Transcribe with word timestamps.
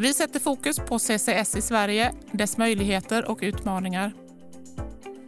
Vi 0.00 0.14
sätter 0.14 0.40
fokus 0.40 0.78
på 0.78 0.98
CCS 0.98 1.56
i 1.56 1.62
Sverige, 1.62 2.12
dess 2.32 2.56
möjligheter 2.56 3.30
och 3.30 3.38
utmaningar. 3.42 4.12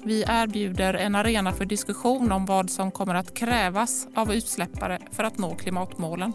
Vi 0.04 0.24
erbjuder 0.28 0.94
en 0.94 1.14
arena 1.14 1.52
för 1.52 1.64
diskussion 1.64 2.32
om 2.32 2.46
vad 2.46 2.70
som 2.70 2.90
kommer 2.90 3.14
att 3.14 3.34
krävas 3.34 4.06
av 4.14 4.32
utsläppare 4.32 4.98
för 5.10 5.24
att 5.24 5.38
nå 5.38 5.54
klimatmålen. 5.54 6.32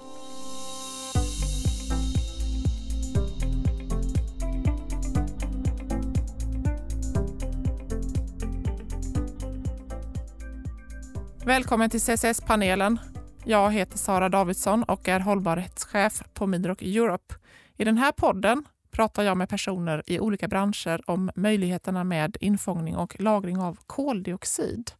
Välkommen 11.48 11.90
till 11.90 12.02
CCS-panelen. 12.02 13.00
Jag 13.46 13.72
heter 13.72 13.98
Sara 13.98 14.30
Davidsson 14.30 14.84
och 14.84 15.08
är 15.08 15.20
hållbarhetschef 15.20 16.22
på 16.34 16.48
Midrock 16.48 16.82
Europe. 16.82 17.36
I 17.78 17.84
den 17.84 17.98
här 17.98 18.12
podden 18.12 18.66
pratar 18.92 19.24
jag 19.24 19.38
med 19.38 19.50
personer 19.50 20.04
i 20.08 20.20
olika 20.20 20.48
branscher 20.48 21.10
om 21.10 21.32
möjligheterna 21.36 22.04
med 22.04 22.38
infångning 22.40 22.96
och 22.96 23.20
lagring 23.20 23.58
av 23.58 23.78
koldioxid. 23.88 24.92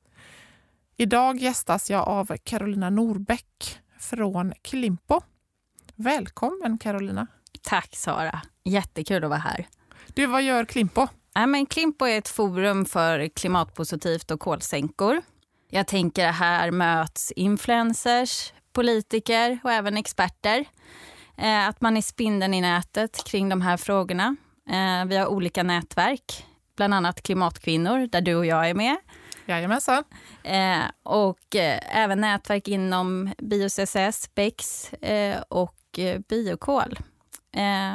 Idag 0.98 1.38
gästas 1.38 1.90
jag 1.90 2.08
av 2.08 2.38
Carolina 2.44 2.90
Norbäck 2.90 3.80
från 4.00 4.54
Klimpo. 4.62 5.22
Välkommen 5.96 6.78
Carolina! 6.78 7.28
Tack 7.62 7.96
Sara! 7.96 8.42
Jättekul 8.64 9.24
att 9.24 9.30
vara 9.30 9.40
här. 9.40 9.68
Du, 10.08 10.26
vad 10.26 10.44
gör 10.44 10.66
Klimpo? 10.66 11.08
Ja, 11.34 11.46
men 11.46 11.66
Klimpo 11.66 12.06
är 12.06 12.18
ett 12.18 12.28
forum 12.28 12.86
för 12.86 13.28
klimatpositivt 13.28 14.32
och 14.32 14.40
kolsänkor. 14.40 15.22
Jag 15.70 15.88
tänker 15.88 16.32
här 16.32 16.72
möts 16.72 17.32
influencers, 17.32 18.54
politiker 18.74 19.60
och 19.64 19.72
även 19.72 19.98
experter 19.98 20.66
Eh, 21.38 21.68
att 21.68 21.82
man 21.82 21.98
är 21.98 22.02
spindeln 22.02 22.54
i 22.54 22.62
nätet 22.62 23.24
kring 23.24 23.50
de 23.50 23.62
här 23.62 23.78
frågorna. 23.78 24.36
Eh, 24.70 25.06
vi 25.06 25.18
har 25.18 25.28
olika 25.28 25.64
nätverk, 25.64 26.46
bland 26.76 26.94
annat 26.94 27.22
Klimatkvinnor, 27.22 28.08
där 28.08 28.22
du 28.22 28.36
och 28.36 28.46
jag 28.46 28.70
är 28.70 28.74
med. 28.74 28.98
Jajamensan. 29.46 30.04
Eh, 30.44 30.80
och 31.04 31.56
eh, 31.56 31.98
även 31.98 32.22
nätverk 32.22 32.68
inom 32.68 33.34
BioCCS, 33.38 34.36
BEX 34.36 34.94
eh, 34.94 35.42
och 35.50 35.74
biokol. 36.30 37.00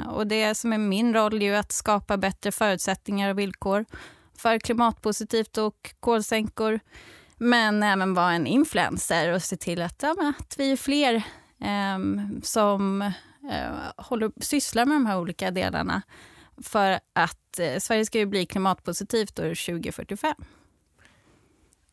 Och 0.07 0.27
det 0.27 0.55
som 0.55 0.73
är 0.73 0.79
min 0.79 1.15
roll 1.15 1.43
är 1.43 1.47
ju 1.47 1.55
att 1.55 1.73
skapa 1.73 2.17
bättre 2.17 2.53
förutsättningar 2.53 3.31
och 3.31 3.39
villkor 3.39 3.85
för 4.39 4.59
klimatpositivt 4.59 5.59
och 5.59 5.95
kolsänkor. 6.01 6.81
Men 7.43 7.83
även 7.83 8.15
vara 8.15 8.33
en 8.33 8.47
influencer 8.47 9.33
och 9.33 9.43
se 9.43 9.57
till 9.57 9.83
att, 9.83 10.03
ja, 10.03 10.33
att 10.39 10.55
vi 10.59 10.73
är 10.73 10.77
fler 10.77 11.23
som 12.43 13.03
eh, 13.51 13.73
håller, 13.97 14.33
sysslar 14.41 14.87
med 14.87 14.97
de 14.97 15.07
här 15.07 15.19
olika 15.19 15.51
delarna 15.51 16.03
för 16.63 17.01
att 17.13 17.59
eh, 17.59 17.79
Sverige 17.79 18.07
ska 18.07 18.19
ju 18.19 18.27
bli 18.27 18.47
klimatpositivt 18.47 19.39
år 19.39 19.67
2045. 19.67 20.35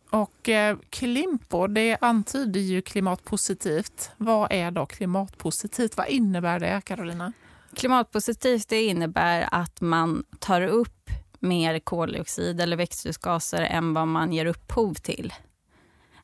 Och 0.10 0.50
eh, 0.50 0.78
Klimpo, 0.90 1.68
det 1.68 1.98
antyder 2.02 2.60
ju 2.60 2.82
klimatpositivt. 2.82 4.12
Vad 4.18 4.52
är 4.52 4.72
då 4.72 4.86
klimatpositivt? 4.86 5.98
Vad 5.98 6.08
innebär 6.08 6.60
det, 6.60 6.82
Carolina? 6.86 7.34
Klimatpositivt 7.76 8.70
det 8.70 8.82
innebär 8.82 9.50
att 9.52 9.82
man 9.82 10.24
tar 10.40 10.62
upp 10.62 11.10
mer 11.40 11.80
koldioxid 11.80 12.62
eller 12.62 12.78
växthusgaser 12.78 13.62
än 13.62 13.94
vad 13.94 14.08
man 14.08 14.34
ger 14.34 14.46
upphov 14.46 14.94
till. 14.94 15.34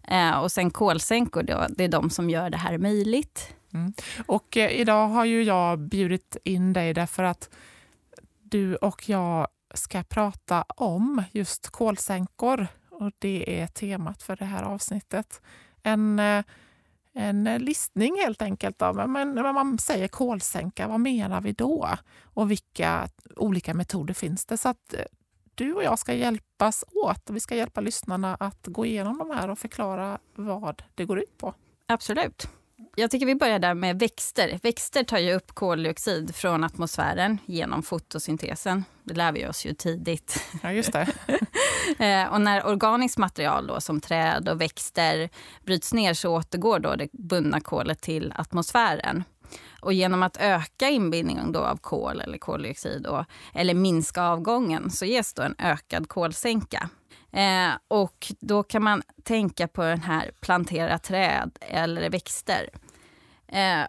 Eh, 0.07 0.39
och 0.39 0.51
sen 0.51 0.71
kolsänkor, 0.71 1.43
då, 1.43 1.65
det 1.69 1.83
är 1.83 1.87
de 1.87 2.09
som 2.09 2.29
gör 2.29 2.49
det 2.49 2.57
här 2.57 2.77
möjligt. 2.77 3.55
Mm. 3.73 3.93
Och 4.25 4.57
eh, 4.57 4.71
idag 4.71 5.07
har 5.07 5.25
ju 5.25 5.43
jag 5.43 5.79
bjudit 5.79 6.37
in 6.43 6.73
dig 6.73 6.93
därför 6.93 7.23
att 7.23 7.49
du 8.41 8.75
och 8.75 9.09
jag 9.09 9.47
ska 9.73 10.03
prata 10.03 10.65
om 10.67 11.23
just 11.31 11.69
kolsänkor. 11.69 12.67
Och 12.89 13.11
det 13.19 13.61
är 13.61 13.67
temat 13.67 14.23
för 14.23 14.35
det 14.35 14.45
här 14.45 14.63
avsnittet. 14.63 15.41
En, 15.83 16.19
eh, 16.19 16.43
en 17.15 17.47
eh, 17.47 17.59
listning 17.59 18.15
helt 18.15 18.41
enkelt. 18.41 18.79
Då. 18.79 18.93
Men 18.93 19.35
när 19.35 19.53
man 19.53 19.77
säger 19.79 20.07
kolsänka, 20.07 20.87
vad 20.87 20.99
menar 20.99 21.41
vi 21.41 21.51
då? 21.51 21.89
Och 22.23 22.51
vilka 22.51 23.09
olika 23.35 23.73
metoder 23.73 24.13
finns 24.13 24.45
det? 24.45 24.57
Så 24.57 24.69
att 24.69 24.93
eh, 24.93 24.99
du 25.55 25.73
och 25.73 25.83
jag 25.83 25.99
ska 25.99 26.13
hjälpas 26.13 26.83
åt 27.03 27.29
och 27.29 27.35
vi 27.35 27.39
ska 27.39 27.55
hjälpa 27.55 27.81
lyssnarna 27.81 28.35
att 28.35 28.67
gå 28.67 28.85
igenom 28.85 29.17
de 29.17 29.29
här 29.29 29.49
och 29.49 29.59
förklara 29.59 30.19
vad 30.35 30.83
det 30.95 31.05
går 31.05 31.19
ut 31.19 31.37
på. 31.37 31.53
Absolut. 31.85 32.47
Jag 32.97 33.11
tycker 33.11 33.25
vi 33.25 33.35
börjar 33.35 33.59
där 33.59 33.73
med 33.73 33.99
växter. 33.99 34.59
Växter 34.63 35.03
tar 35.03 35.17
ju 35.17 35.33
upp 35.33 35.55
koldioxid 35.55 36.35
från 36.35 36.63
atmosfären 36.63 37.37
genom 37.45 37.83
fotosyntesen. 37.83 38.83
Det 39.03 39.13
lär 39.13 39.31
vi 39.31 39.47
oss 39.47 39.65
ju 39.65 39.73
tidigt. 39.73 40.43
Ja, 40.63 40.71
just 40.71 40.93
det. 40.93 41.07
Eh, 41.99 42.33
och 42.33 42.41
när 42.41 42.67
organiskt 42.67 43.17
material 43.17 43.67
då, 43.67 43.81
som 43.81 44.01
träd 44.01 44.49
och 44.49 44.61
växter 44.61 45.29
bryts 45.65 45.93
ner 45.93 46.13
så 46.13 46.35
återgår 46.35 46.79
då 46.79 46.95
det 46.95 47.09
bundna 47.11 47.61
kolet 47.61 48.01
till 48.01 48.33
atmosfären. 48.35 49.23
Och 49.81 49.93
genom 49.93 50.23
att 50.23 50.37
öka 50.37 50.89
inbindningen 50.89 51.51
då 51.51 51.59
av 51.59 51.77
kol 51.77 52.21
eller 52.21 52.37
koldioxid 52.37 53.01
då, 53.01 53.25
eller 53.53 53.73
minska 53.73 54.23
avgången 54.23 54.91
så 54.91 55.05
ges 55.05 55.33
då 55.33 55.41
en 55.41 55.55
ökad 55.59 56.09
kolsänka. 56.09 56.89
Eh, 57.35 57.77
och 57.87 58.31
då 58.39 58.63
kan 58.63 58.83
man 58.83 59.01
tänka 59.23 59.67
på 59.67 59.81
den 59.81 60.01
här 60.01 60.31
plantera 60.41 60.99
träd 60.99 61.51
eller 61.61 62.09
växter. 62.09 62.69
Eh, 63.47 63.85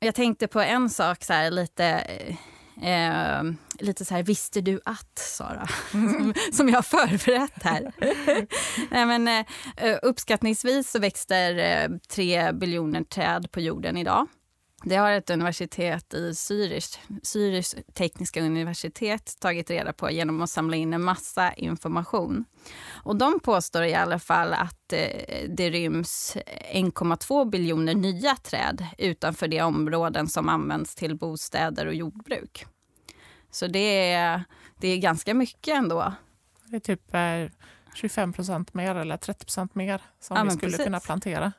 jag 0.00 0.14
tänkte 0.14 0.46
på 0.46 0.60
en 0.60 0.90
sak 0.90 1.24
så 1.24 1.32
här, 1.32 1.50
lite 1.50 1.84
eh, 2.82 3.42
lite 3.78 4.04
så 4.04 4.14
här, 4.14 4.22
visste 4.22 4.60
du 4.60 4.80
att, 4.84 5.18
Sara? 5.18 5.66
som 6.52 6.68
jag 6.68 6.76
har 6.76 6.82
förberett 6.82 7.62
här. 7.62 7.92
Nej, 8.90 9.06
men, 9.06 9.28
eh, 9.76 9.98
uppskattningsvis 10.02 10.90
så 10.90 10.98
växer 10.98 11.58
eh, 11.58 11.88
tre 12.08 12.52
biljoner 12.52 13.04
träd 13.04 13.52
på 13.52 13.60
jorden 13.60 13.96
idag. 13.96 14.26
Det 14.82 14.96
har 14.96 15.10
ett 15.10 15.30
universitet 15.30 16.14
i 16.14 16.32
Zürich, 16.32 16.98
Zürich 17.22 17.92
tekniska 17.92 18.42
universitet 18.42 19.36
tagit 19.40 19.70
reda 19.70 19.92
på 19.92 20.10
genom 20.10 20.42
att 20.42 20.50
samla 20.50 20.76
in 20.76 20.92
en 20.92 21.04
massa 21.04 21.52
information. 21.52 22.44
Och 22.88 23.16
de 23.16 23.40
påstår 23.40 23.82
i 23.82 23.94
alla 23.94 24.18
fall 24.18 24.54
att 24.54 24.92
eh, 24.92 25.48
det 25.48 25.70
ryms 25.70 26.36
1,2 26.72 27.50
biljoner 27.50 27.94
nya 27.94 28.36
träd 28.36 28.86
utanför 28.98 29.48
de 29.48 29.60
områden 29.60 30.28
som 30.28 30.48
används 30.48 30.94
till 30.94 31.16
bostäder 31.16 31.86
och 31.86 31.94
jordbruk. 31.94 32.66
Så 33.50 33.66
det 33.66 34.12
är, 34.12 34.44
det 34.80 34.88
är 34.88 34.96
ganska 34.96 35.34
mycket 35.34 35.74
ändå. 35.74 36.12
Det 36.64 36.76
är 36.76 36.80
typ 36.80 37.14
25 37.94 38.32
procent 38.32 38.74
mer 38.74 38.94
eller 38.94 39.16
30 39.16 39.44
procent 39.44 39.74
mer 39.74 40.02
som 40.20 40.36
ja, 40.36 40.44
vi 40.44 40.50
skulle 40.50 40.70
precis. 40.70 40.84
kunna 40.84 41.00
plantera. 41.00 41.52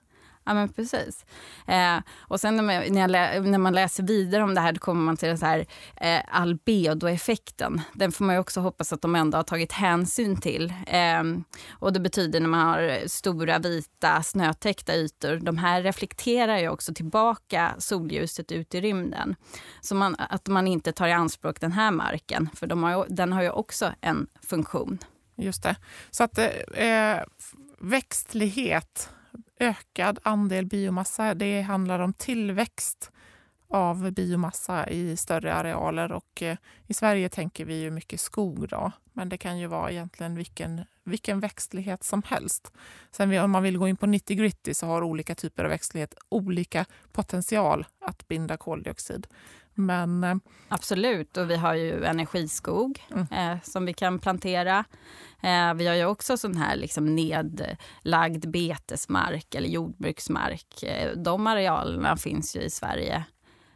Ja, 0.50 0.54
men 0.56 0.70
precis. 0.70 1.26
Eh, 1.68 1.98
och 2.20 2.40
sen 2.40 2.56
när 2.56 2.64
man, 2.64 2.94
när, 2.94 3.08
lä, 3.08 3.40
när, 3.42 3.58
man 3.58 3.74
läser 3.74 4.04
vidare 4.04 4.44
om 4.44 4.56
det 4.56 4.62
här, 4.62 4.72
då 4.72 4.80
kommer 4.80 5.02
man 5.02 5.18
till 5.18 5.28
den 5.28 5.42
här 5.42 5.66
eh, 5.96 6.22
albedoeffekten. 6.32 7.82
Den 7.94 8.12
får 8.12 8.26
man 8.26 8.36
ju 8.36 8.42
också 8.42 8.62
hoppas 8.62 8.94
att 8.94 9.02
de 9.02 9.16
ändå 9.16 9.38
har 9.38 9.44
tagit 9.44 9.72
hänsyn 9.72 10.42
till. 10.42 10.74
Eh, 10.88 11.24
och 11.72 11.94
det 11.94 12.00
betyder 12.00 12.40
när 12.40 12.48
man 12.48 12.68
har 12.68 13.08
stora 13.08 13.60
vita 13.60 14.24
snötäckta 14.24 14.96
ytor, 14.96 15.36
de 15.36 15.58
här 15.58 15.82
reflekterar 15.82 16.58
ju 16.58 16.70
också 16.70 16.94
tillbaka 16.94 17.72
solljuset 17.78 18.52
ut 18.52 18.76
i 18.76 18.82
rymden. 18.82 19.36
Så 19.82 19.96
man, 19.96 20.16
att 20.20 20.48
man 20.48 20.68
inte 20.68 20.92
tar 20.92 21.08
i 21.08 21.12
anspråk 21.12 21.62
den 21.62 21.72
här 21.72 21.92
marken, 21.92 22.50
för 22.56 22.68
de 22.68 22.84
har, 22.84 23.06
den 23.10 23.34
har 23.34 23.42
ju 23.42 23.50
också 23.50 23.94
en 24.02 24.28
funktion. 24.48 24.98
Just 25.38 25.64
det. 25.64 25.76
Så 26.12 26.24
att 26.24 26.38
eh, 26.38 27.18
växtlighet 27.80 29.10
ökad 29.60 30.20
andel 30.24 30.66
biomassa. 30.66 31.34
Det 31.34 31.62
handlar 31.62 32.00
om 32.00 32.14
tillväxt 32.14 33.12
av 33.70 34.12
biomassa 34.12 34.90
i 34.90 35.18
större 35.18 35.54
arealer 35.54 36.12
och 36.12 36.42
eh, 36.42 36.58
i 36.88 36.94
Sverige 36.94 37.30
tänker 37.30 37.66
vi 37.66 37.82
ju 37.82 37.92
mycket 37.92 38.22
skog 38.22 38.68
då, 38.70 38.92
men 39.14 39.30
det 39.30 39.38
kan 39.38 39.60
ju 39.60 39.68
vara 39.68 39.92
egentligen 39.92 40.36
vilken, 40.36 40.82
vilken 41.04 41.40
växtlighet 41.40 42.04
som 42.04 42.24
helst. 42.26 42.74
Sen 43.12 43.38
om 43.38 43.52
man 43.52 43.64
vill 43.64 43.78
gå 43.78 43.88
in 43.88 43.98
på 43.98 44.06
90 44.06 44.38
gritty 44.38 44.74
så 44.74 44.86
har 44.86 45.04
olika 45.04 45.36
typer 45.36 45.64
av 45.64 45.70
växtlighet 45.70 46.16
olika 46.30 46.86
potential 47.12 47.86
att 48.02 48.28
binda 48.28 48.58
koldioxid. 48.58 49.28
Men, 49.80 50.24
eh, 50.24 50.36
Absolut, 50.68 51.38
och 51.38 51.50
vi 51.50 51.56
har 51.56 51.74
ju 51.74 52.06
energiskog 52.06 53.04
mm. 53.12 53.28
eh, 53.32 53.62
som 53.64 53.86
vi 53.86 53.94
kan 53.94 54.20
plantera. 54.20 54.86
Eh, 55.42 55.74
vi 55.74 55.88
har 55.88 55.96
ju 55.96 56.06
också 56.06 56.38
sån 56.38 56.58
här 56.58 56.76
liksom 56.76 57.16
nedlagd 57.16 58.50
betesmark 58.50 59.56
eller 59.56 59.70
jordbruksmark. 59.70 60.84
Eh, 60.84 61.18
de 61.18 61.48
arealerna 61.48 62.18
finns 62.18 62.56
ju 62.56 62.62
i 62.62 62.70
Sverige 62.70 63.24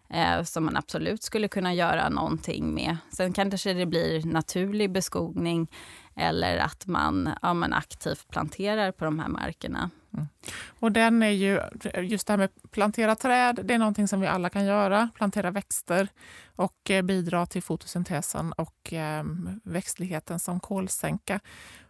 eh, 0.10 0.44
som 0.44 0.66
man 0.66 0.78
absolut 0.78 1.24
skulle 1.24 1.48
kunna 1.48 1.74
göra 1.74 2.10
någonting 2.10 2.74
med. 2.74 2.98
Sen 3.12 3.34
kanske 3.34 3.74
det 3.74 3.86
blir 3.86 4.26
naturlig 4.26 4.92
beskogning 4.92 5.68
eller 6.16 6.58
att 6.58 6.88
man, 6.88 7.30
ja, 7.42 7.54
man 7.54 7.74
aktivt 7.74 8.28
planterar 8.28 8.92
på 8.92 9.06
de 9.06 9.20
här 9.20 9.28
markerna. 9.28 9.90
Mm. 10.14 10.28
Och 10.80 10.92
den 10.92 11.24
är 11.24 11.30
ju, 11.30 11.60
just 12.02 12.28
det 12.28 12.34
här 12.34 12.38
med 12.38 12.50
plantera 12.72 13.16
träd, 13.16 13.60
det 13.64 13.74
är 13.74 13.80
någonting 13.80 14.08
som 14.08 14.22
vi 14.22 14.28
alla 14.28 14.50
kan 14.50 14.66
göra. 14.66 15.10
Plantera 15.16 15.52
växter 15.52 16.08
och 16.56 16.92
eh, 16.92 17.02
bidra 17.02 17.46
till 17.46 17.64
fotosyntesen 17.64 18.54
och 18.54 18.94
eh, 18.94 19.24
växtligheten 19.64 20.40
som 20.40 20.60
kolsänka. 20.60 21.40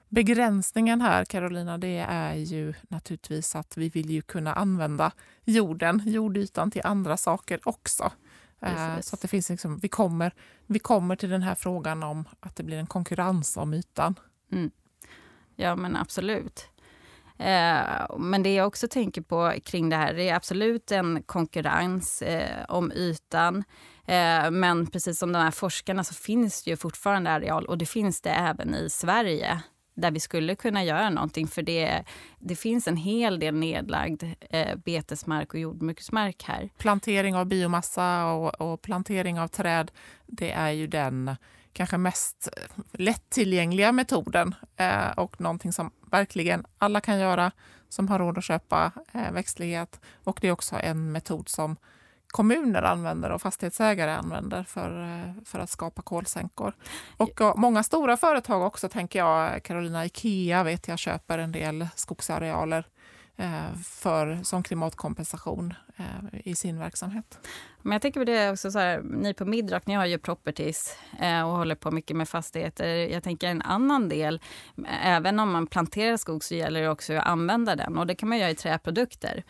Begränsningen 0.10 1.02
här, 1.02 1.26
Carolina, 1.26 1.78
det 1.78 2.06
är 2.10 2.34
ju 2.34 2.74
naturligtvis 2.88 3.56
att 3.56 3.78
vi 3.78 3.90
vill 3.90 4.10
ju 4.10 4.22
kunna 4.22 4.54
använda 4.54 5.12
jorden, 5.44 6.02
jordytan 6.06 6.72
till 6.72 6.82
andra 6.84 7.18
saker 7.18 7.60
också. 7.64 8.12
Eh, 8.64 8.76
Precis. 8.76 9.10
Så 9.10 9.16
att 9.16 9.22
det 9.22 9.28
finns 9.28 9.50
liksom, 9.50 9.78
vi, 9.78 9.90
kommer, 9.90 10.34
vi 10.68 10.80
kommer 10.80 11.16
till 11.16 11.30
den 11.30 11.44
här 11.44 11.56
frågan 11.56 12.04
om 12.04 12.26
att 12.40 12.56
det 12.56 12.64
blir 12.64 12.78
en 12.78 12.88
konkurrens 12.88 13.58
om 13.58 13.74
ytan. 13.74 14.20
Mm. 14.52 14.72
Ja, 15.56 15.76
men 15.76 15.96
absolut. 15.96 16.68
Eh, 17.38 18.18
men 18.18 18.44
det 18.44 18.54
jag 18.54 18.68
också 18.68 18.88
tänker 18.88 19.22
på 19.22 19.54
kring 19.64 19.90
det 19.90 19.96
här, 19.96 20.14
det 20.14 20.30
är 20.30 20.36
absolut 20.36 20.92
en 20.92 21.24
konkurrens 21.24 22.22
eh, 22.22 22.66
om 22.68 22.92
ytan. 22.92 23.64
Eh, 24.08 24.52
men 24.52 24.88
precis 24.88 25.20
som 25.20 25.32
de 25.32 25.40
här 25.40 25.52
forskarna 25.52 26.04
så 26.04 26.14
finns 26.14 26.64
det 26.64 26.70
ju 26.70 26.78
fortfarande 26.78 27.32
areal 27.32 27.66
och 27.66 27.78
det 27.78 27.86
finns 27.86 28.22
det 28.22 28.30
även 28.30 28.76
i 28.76 28.90
Sverige 28.90 29.62
där 29.94 30.12
vi 30.12 30.20
skulle 30.20 30.56
kunna 30.56 30.84
göra 30.84 31.10
någonting. 31.10 31.48
För 31.48 31.62
det, 31.62 32.04
det 32.40 32.56
finns 32.56 32.88
en 32.88 32.98
hel 32.98 33.40
del 33.40 33.56
nedlagd 33.56 34.24
eh, 34.50 34.76
betesmark 34.76 35.54
och 35.54 35.60
jordbruksmark 35.60 36.44
här. 36.44 36.70
Plantering 36.78 37.36
av 37.36 37.46
biomassa 37.46 38.26
och, 38.26 38.62
och, 38.62 38.82
plantering 38.82 39.40
av 39.40 39.48
träd, 39.48 39.92
det 40.26 40.52
är 40.52 40.72
ju 40.72 40.88
den 40.88 41.36
kanske 41.74 41.98
mest 41.98 42.50
lättillgängliga 42.92 43.92
metoden 43.92 44.56
eh, 44.76 45.12
och 45.12 45.42
någonting 45.42 45.74
som 45.74 45.92
verkligen 46.12 46.66
alla 46.78 47.02
kan 47.02 47.20
göra 47.20 47.52
som 47.90 48.08
har 48.08 48.20
råd 48.20 48.38
att 48.38 48.44
köpa 48.44 48.92
eh, 49.12 49.32
växtlighet. 49.32 50.00
Och 50.24 50.38
det 50.42 50.48
är 50.48 50.52
också 50.52 50.76
en 50.76 51.12
metod 51.12 51.50
som 51.50 51.78
kommuner 52.34 52.82
använder 52.82 53.30
och 53.30 53.42
fastighetsägare 53.42 54.12
använder 54.12 54.64
för, 54.64 55.04
eh, 55.04 55.44
för 55.46 55.60
att 55.60 55.70
skapa 55.70 56.02
kolsänkor. 56.02 56.74
Och 57.18 57.42
många 57.56 57.84
stora 57.84 58.18
företag 58.18 58.62
också, 58.62 58.90
tänker 58.90 59.20
jag. 59.20 59.64
Carolina 59.64 60.06
Ikea 60.06 60.64
vet 60.64 60.88
jag 60.88 61.00
köper 61.00 61.38
en 61.38 61.52
del 61.52 61.88
skogsarealer 61.96 62.88
eh, 63.38 63.74
för, 63.84 64.40
som 64.44 64.64
klimatkompensation 64.64 65.74
eh, 65.98 66.40
i 66.44 66.56
sin 66.56 66.80
verksamhet. 66.80 67.40
Men 67.82 67.92
jag 67.92 68.02
tänker 68.02 68.20
på 68.20 68.26
det 68.26 68.52
också 68.52 68.72
så 68.72 68.80
här, 68.80 69.02
ni 69.02 69.34
på 69.34 69.46
Midrock, 69.46 69.88
ni 69.88 69.94
har 69.94 70.06
ju 70.06 70.18
properties 70.18 70.98
och 71.46 71.52
håller 71.52 71.76
på 71.76 71.92
mycket 71.92 72.18
med 72.18 72.30
fastigheter. 72.30 72.88
Jag 72.88 73.24
tänker 73.24 73.48
en 73.48 73.62
annan 73.62 74.10
del, 74.10 74.42
även 75.04 75.40
om 75.40 75.52
man 75.52 75.68
planterar 75.68 76.18
skog 76.18 76.44
så 76.44 76.56
gäller 76.56 76.82
det 76.82 76.90
också 76.90 77.14
att 77.14 77.28
använda 77.28 77.76
den 77.76 77.98
och 77.98 78.08
det 78.08 78.16
kan 78.16 78.30
man 78.30 78.38
göra 78.38 78.50
i 78.50 78.56
träprodukter. 78.56 79.44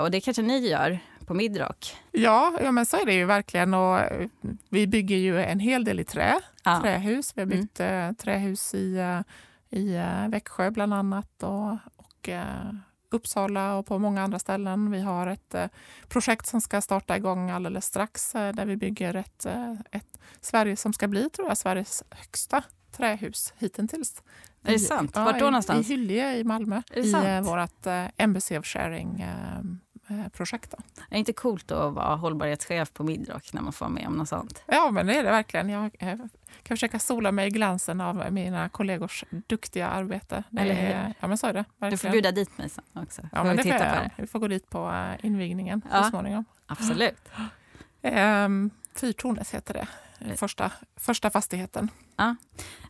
Och 0.00 0.10
det 0.10 0.20
kanske 0.20 0.42
ni 0.42 0.68
gör 0.68 1.00
på 1.30 1.34
Midrock. 1.34 1.96
Ja, 2.12 2.52
ja, 2.60 2.72
men 2.72 2.86
så 2.86 2.96
är 2.96 3.06
det 3.06 3.14
ju 3.14 3.24
verkligen. 3.24 3.74
Och 3.74 3.98
eh, 3.98 4.28
vi 4.68 4.86
bygger 4.86 5.16
ju 5.16 5.42
en 5.42 5.60
hel 5.60 5.84
del 5.84 6.00
i 6.00 6.04
trä, 6.04 6.40
ja. 6.64 6.80
trähus. 6.82 7.32
Vi 7.36 7.40
har 7.40 7.46
mm. 7.46 7.60
byggt 7.60 7.80
mm. 7.80 8.14
trähus 8.14 8.74
i, 8.74 8.96
eh, 8.96 9.20
i 9.80 9.98
Växjö 10.28 10.70
bland 10.70 10.94
annat 10.94 11.42
och, 11.42 11.72
och 11.96 12.28
Uppsala 13.10 13.74
och 13.74 13.86
på 13.86 13.98
många 13.98 14.22
andra 14.22 14.38
ställen. 14.38 14.90
Vi 14.90 15.00
har 15.00 15.26
ett 15.26 15.54
projekt 16.08 16.46
som 16.46 16.60
ska 16.60 16.80
starta 16.80 17.16
igång 17.16 17.50
alldeles 17.50 17.84
strax 17.84 18.32
där 18.32 18.66
vi 18.66 18.76
bygger 18.76 19.14
ett, 19.14 19.46
ett 19.90 20.18
Sverige 20.40 20.76
som 20.76 20.92
ska 20.92 21.08
bli, 21.08 21.30
tror 21.30 21.48
jag, 21.48 21.58
Sveriges 21.58 22.02
högsta 22.10 22.62
trähus 22.92 23.54
hittills. 23.58 24.22
Är 24.64 24.72
det 24.72 24.78
sant? 24.78 25.16
Vart 25.16 25.38
då 25.38 25.44
någonstans? 25.44 25.90
I 25.90 25.92
Hyllie 25.92 26.36
i 26.36 26.44
Malmö, 26.44 26.82
i 26.94 27.12
vårt 27.42 27.86
MBC 28.16 28.58
of 28.58 28.66
Sharing 28.66 29.24
projekt. 30.32 30.70
Då. 30.70 30.76
Är 31.00 31.10
det 31.10 31.18
inte 31.18 31.32
coolt 31.32 31.70
att 31.70 31.94
vara 31.94 32.16
hållbarhetschef 32.16 32.92
på 32.92 33.04
Midrock 33.04 33.52
när 33.52 33.62
man 33.62 33.72
får 33.72 33.88
med 33.88 34.06
om 34.06 34.12
något 34.12 34.28
sånt? 34.28 34.62
Ja, 34.66 34.90
men 34.90 35.06
det 35.06 35.14
är 35.14 35.24
det 35.24 35.30
verkligen. 35.30 35.68
Jag 35.68 35.96
eh, 35.98 36.18
kan 36.62 36.76
försöka 36.76 36.98
sola 36.98 37.32
mig 37.32 37.46
i 37.46 37.50
glansen 37.50 38.00
av 38.00 38.32
mina 38.32 38.68
kollegors 38.68 39.24
duktiga 39.30 39.88
arbete. 39.88 40.44
Det 40.50 40.60
Eller 40.60 40.74
hur? 40.74 41.14
ja, 41.20 41.28
men 41.28 41.38
så 41.38 41.46
är 41.46 41.52
det. 41.52 41.64
Verkligen. 41.78 41.90
Du 41.90 41.96
får 41.96 42.10
bjuda 42.10 42.32
dit 42.32 42.58
mig 42.58 42.68
sen 42.68 42.84
också. 42.92 43.22
Ja, 43.32 43.44
men 43.44 43.56
det 43.56 43.62
får 43.62 43.72
jag. 43.72 44.10
Vi 44.16 44.26
får 44.26 44.38
gå 44.38 44.48
dit 44.48 44.70
på 44.70 44.90
eh, 44.90 45.26
invigningen 45.26 45.82
ja, 45.90 46.02
så 46.02 46.10
småningom. 46.10 46.44
Absolut. 46.66 47.28
Um, 48.02 48.70
Fyrtornet 48.94 49.54
heter 49.54 49.74
det. 49.74 49.88
Eh, 50.20 50.36
första, 50.36 50.72
första 50.96 51.30
fastigheten. 51.30 51.88
Ja. 52.20 52.36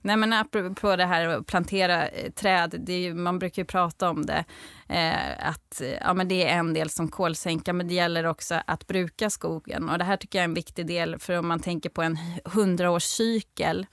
Nej, 0.02 0.16
men 0.16 0.32
apropå 0.32 0.96
det 0.96 1.06
här 1.06 1.28
att 1.28 1.46
plantera 1.46 2.08
eh, 2.08 2.32
träd, 2.32 2.88
ju, 2.88 3.14
man 3.14 3.38
brukar 3.38 3.62
ju 3.62 3.66
prata 3.66 4.10
om 4.10 4.26
det. 4.26 4.44
Eh, 4.88 5.48
att 5.48 5.80
eh, 5.80 5.88
ja, 5.88 6.14
men 6.14 6.28
Det 6.28 6.48
är 6.48 6.58
en 6.58 6.74
del 6.74 6.90
som 6.90 7.08
kolsänka, 7.08 7.72
men 7.72 7.88
det 7.88 7.94
gäller 7.94 8.26
också 8.26 8.62
att 8.66 8.86
bruka 8.86 9.30
skogen. 9.30 9.88
Och 9.88 9.98
Det 9.98 10.04
här 10.04 10.16
tycker 10.16 10.38
jag 10.38 10.44
är 10.44 10.48
en 10.48 10.54
viktig 10.54 10.86
del, 10.86 11.18
för 11.18 11.38
om 11.38 11.48
man 11.48 11.60
tänker 11.60 11.90
på 11.90 12.02
en 12.02 12.18
hundraårscykel 12.44 13.86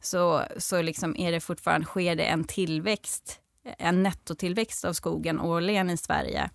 så, 0.00 0.42
så 0.56 0.82
liksom 0.82 1.16
är 1.16 1.32
det 1.32 1.40
fortfarande, 1.40 1.86
sker 1.86 2.16
det 2.16 2.24
en 2.24 2.44
tillväxt, 2.44 3.40
en 3.78 4.02
nettotillväxt 4.02 4.84
av 4.84 4.92
skogen 4.92 5.40
årligen 5.40 5.90
i 5.90 5.96
Sverige. 5.96 6.50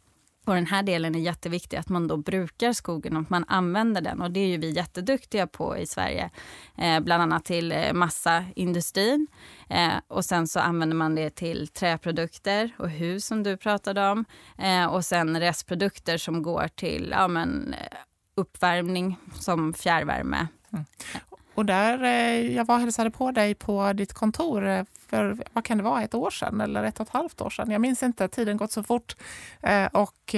Och 0.47 0.55
den 0.55 0.65
här 0.65 0.83
delen 0.83 1.15
är 1.15 1.19
jätteviktig, 1.19 1.77
att 1.77 1.89
man 1.89 2.07
då 2.07 2.17
brukar 2.17 2.73
skogen 2.73 3.15
och 3.15 3.21
att 3.21 3.29
man 3.29 3.45
använder 3.47 4.01
den. 4.01 4.21
Och 4.21 4.31
det 4.31 4.39
är 4.39 4.47
ju 4.47 4.57
vi 4.57 4.71
jätteduktiga 4.71 5.47
på 5.47 5.77
i 5.77 5.85
Sverige. 5.85 6.29
Eh, 6.77 6.99
bland 6.99 7.23
annat 7.23 7.45
till 7.45 7.71
eh, 7.71 7.93
massaindustrin. 7.93 9.27
Eh, 9.69 9.93
och 10.07 10.25
sen 10.25 10.47
så 10.47 10.59
använder 10.59 10.95
man 10.95 11.15
det 11.15 11.29
till 11.29 11.67
träprodukter 11.67 12.71
och 12.79 12.89
hus 12.89 13.25
som 13.25 13.43
du 13.43 13.57
pratade 13.57 14.09
om. 14.09 14.25
Eh, 14.57 14.85
och 14.85 15.05
sen 15.05 15.39
restprodukter 15.39 16.17
som 16.17 16.41
går 16.41 16.67
till 16.75 17.09
ja, 17.11 17.27
men, 17.27 17.73
eh, 17.73 17.97
uppvärmning 18.35 19.17
som 19.33 19.73
fjärrvärme. 19.73 20.47
Mm. 20.73 20.85
Och 21.57 21.65
där, 21.65 22.03
eh, 22.03 22.55
jag 22.55 22.65
var 22.65 22.75
och 22.75 22.81
hälsade 22.81 23.11
på 23.11 23.31
dig 23.31 23.55
på 23.55 23.93
ditt 23.93 24.13
kontor 24.13 24.67
eh, 24.67 24.83
för, 25.07 25.37
vad 25.53 25.63
kan 25.63 25.77
det 25.77 25.83
vara, 25.83 26.03
ett 26.03 26.13
år 26.13 26.29
sedan 26.29 26.61
eller 26.61 26.83
ett 26.83 26.99
och 26.99 27.07
ett 27.07 27.13
halvt 27.13 27.41
år 27.41 27.49
sedan. 27.49 27.71
Jag 27.71 27.81
minns 27.81 28.03
inte, 28.03 28.27
tiden 28.27 28.57
gått 28.57 28.71
så 28.71 28.83
fort. 28.83 29.15
Eh, 29.61 29.85
och 29.85 30.35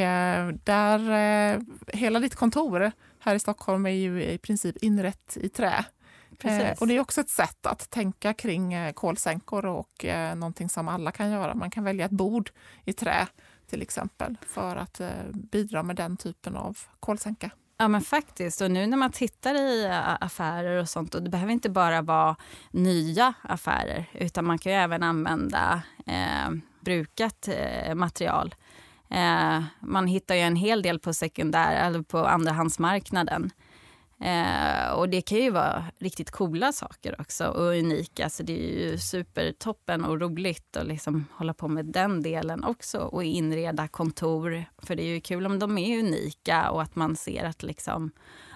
där, 0.63 0.99
hela 1.97 2.19
ditt 2.19 2.35
kontor 2.35 2.91
här 3.19 3.35
i 3.35 3.39
Stockholm 3.39 3.85
är 3.85 3.89
ju 3.89 4.23
i 4.23 4.37
princip 4.37 4.77
inrett 4.77 5.37
i 5.37 5.49
trä. 5.49 5.85
Precis. 6.37 6.81
Och 6.81 6.87
det 6.87 6.95
är 6.95 6.99
också 6.99 7.21
ett 7.21 7.29
sätt 7.29 7.65
att 7.65 7.89
tänka 7.89 8.33
kring 8.33 8.93
kolsänkor 8.93 9.65
och 9.65 10.05
någonting 10.35 10.69
som 10.69 10.87
alla 10.87 11.11
kan 11.11 11.31
göra. 11.31 11.55
Man 11.55 11.71
kan 11.71 11.83
välja 11.83 12.05
ett 12.05 12.11
bord 12.11 12.51
i 12.85 12.93
trä 12.93 13.27
till 13.69 13.81
exempel 13.81 14.37
för 14.47 14.75
att 14.75 15.01
bidra 15.33 15.83
med 15.83 15.95
den 15.95 16.17
typen 16.17 16.55
av 16.55 16.77
kolsänka. 16.99 17.51
Ja 17.81 17.87
men 17.87 18.01
faktiskt. 18.01 18.61
Och 18.61 18.71
nu 18.71 18.87
när 18.87 18.97
man 18.97 19.11
tittar 19.11 19.55
i 19.55 19.85
eh, 19.85 20.23
affärer 20.23 20.81
och 20.81 20.89
sånt, 20.89 21.15
och 21.15 21.23
det 21.23 21.29
behöver 21.29 21.51
inte 21.53 21.69
bara 21.69 22.01
vara 22.01 22.35
nya 22.71 23.33
affärer, 23.41 24.05
utan 24.13 24.45
man 24.45 24.57
kan 24.57 24.71
ju 24.71 24.77
även 24.77 25.03
använda 25.03 25.81
eh, 26.05 26.51
brukat 26.79 27.47
eh, 27.47 27.95
material. 27.95 28.55
Eh, 29.09 29.63
man 29.79 30.07
hittar 30.07 30.35
ju 30.35 30.41
en 30.41 30.55
hel 30.55 30.81
del 30.81 30.99
på 30.99 31.13
sekundär 31.13 31.85
eller 31.87 32.01
på 32.01 32.17
andrahandsmarknaden. 32.17 33.51
Eh, 34.21 34.91
och 34.91 35.09
det 35.09 35.21
kan 35.21 35.37
ju 35.37 35.49
vara 35.49 35.83
riktigt 35.99 36.31
coola 36.31 36.71
saker 36.71 37.21
också 37.21 37.47
och 37.47 37.65
unika. 37.65 38.29
Så 38.29 38.43
det 38.43 38.53
är 38.53 38.79
ju 38.79 38.97
supertoppen 38.97 40.05
och 40.05 40.21
roligt 40.21 40.77
att 40.77 40.87
liksom 40.87 41.25
hålla 41.33 41.53
på 41.53 41.67
med 41.67 41.85
den 41.85 42.21
delen 42.21 42.63
också 42.63 42.99
och 42.99 43.23
inreda 43.23 43.87
kontor. 43.87 44.65
För 44.77 44.95
det 44.95 45.03
är 45.03 45.07
ju 45.07 45.21
kul 45.21 45.45
om 45.45 45.59
de 45.59 45.77
är 45.77 45.99
unika 45.99 46.69
och 46.69 46.81
att 46.81 46.95
man 46.95 47.15
ser 47.15 47.43
att 47.43 47.63
liksom, 47.63 48.11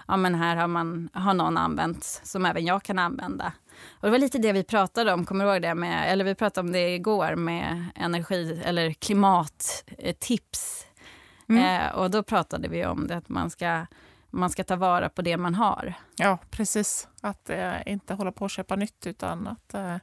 ja, 0.08 0.16
men 0.16 0.34
här 0.34 0.56
har, 0.56 0.68
man, 0.68 1.08
har 1.12 1.34
någon 1.34 1.56
använt 1.56 2.04
som 2.04 2.46
även 2.46 2.64
jag 2.64 2.82
kan 2.82 2.98
använda. 2.98 3.52
Och 3.90 4.06
det 4.06 4.10
var 4.10 4.18
lite 4.18 4.38
det 4.38 4.52
vi 4.52 4.64
pratade 4.64 5.12
om, 5.12 5.24
kommer 5.24 5.44
du 5.44 5.50
ihåg 5.50 5.62
det? 5.62 5.74
Med, 5.74 6.12
eller 6.12 6.24
vi 6.24 6.34
pratade 6.34 6.66
om 6.66 6.72
det 6.72 6.94
igår 6.94 7.36
med 7.36 7.84
energi 7.94 8.62
eller 8.64 8.92
klimattips. 8.92 10.86
Mm. 11.48 11.64
Eh, 11.64 11.94
och 11.94 12.10
då 12.10 12.22
pratade 12.22 12.68
vi 12.68 12.86
om 12.86 13.06
det 13.06 13.16
att 13.16 13.28
man 13.28 13.50
ska 13.50 13.86
man 14.34 14.50
ska 14.50 14.64
ta 14.64 14.76
vara 14.76 15.08
på 15.08 15.22
det 15.22 15.36
man 15.36 15.54
har. 15.54 15.94
Ja, 16.16 16.38
precis. 16.50 17.08
Att 17.20 17.50
eh, 17.50 17.74
inte 17.86 18.14
hålla 18.14 18.32
på 18.32 18.44
att 18.44 18.50
köpa 18.50 18.76
nytt 18.76 19.06
utan 19.06 19.46
att, 19.46 19.74
eh, 19.74 19.96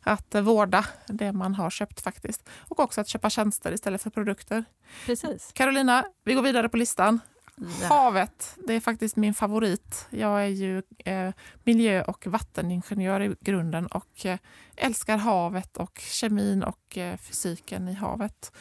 att 0.00 0.34
vårda 0.34 0.86
det 1.06 1.32
man 1.32 1.54
har 1.54 1.70
köpt 1.70 2.00
faktiskt. 2.00 2.48
Och 2.58 2.80
också 2.80 3.00
att 3.00 3.08
köpa 3.08 3.30
tjänster 3.30 3.72
istället 3.72 4.02
för 4.02 4.10
produkter. 4.10 4.64
Precis. 5.06 5.50
Carolina, 5.54 6.04
vi 6.24 6.34
går 6.34 6.42
vidare 6.42 6.68
på 6.68 6.76
listan. 6.76 7.20
Ja. 7.56 7.86
Havet, 7.86 8.56
det 8.66 8.74
är 8.74 8.80
faktiskt 8.80 9.16
min 9.16 9.34
favorit. 9.34 10.06
Jag 10.10 10.42
är 10.42 10.46
ju 10.46 10.82
eh, 11.04 11.32
miljö 11.64 12.02
och 12.02 12.26
vatteningenjör 12.26 13.20
i 13.20 13.36
grunden 13.40 13.86
och 13.86 14.26
eh, 14.26 14.38
älskar 14.76 15.16
havet 15.16 15.76
och 15.76 15.98
kemin 15.98 16.62
och 16.62 16.98
eh, 16.98 17.16
fysiken 17.16 17.88
i 17.88 17.92
havet. 17.92 18.52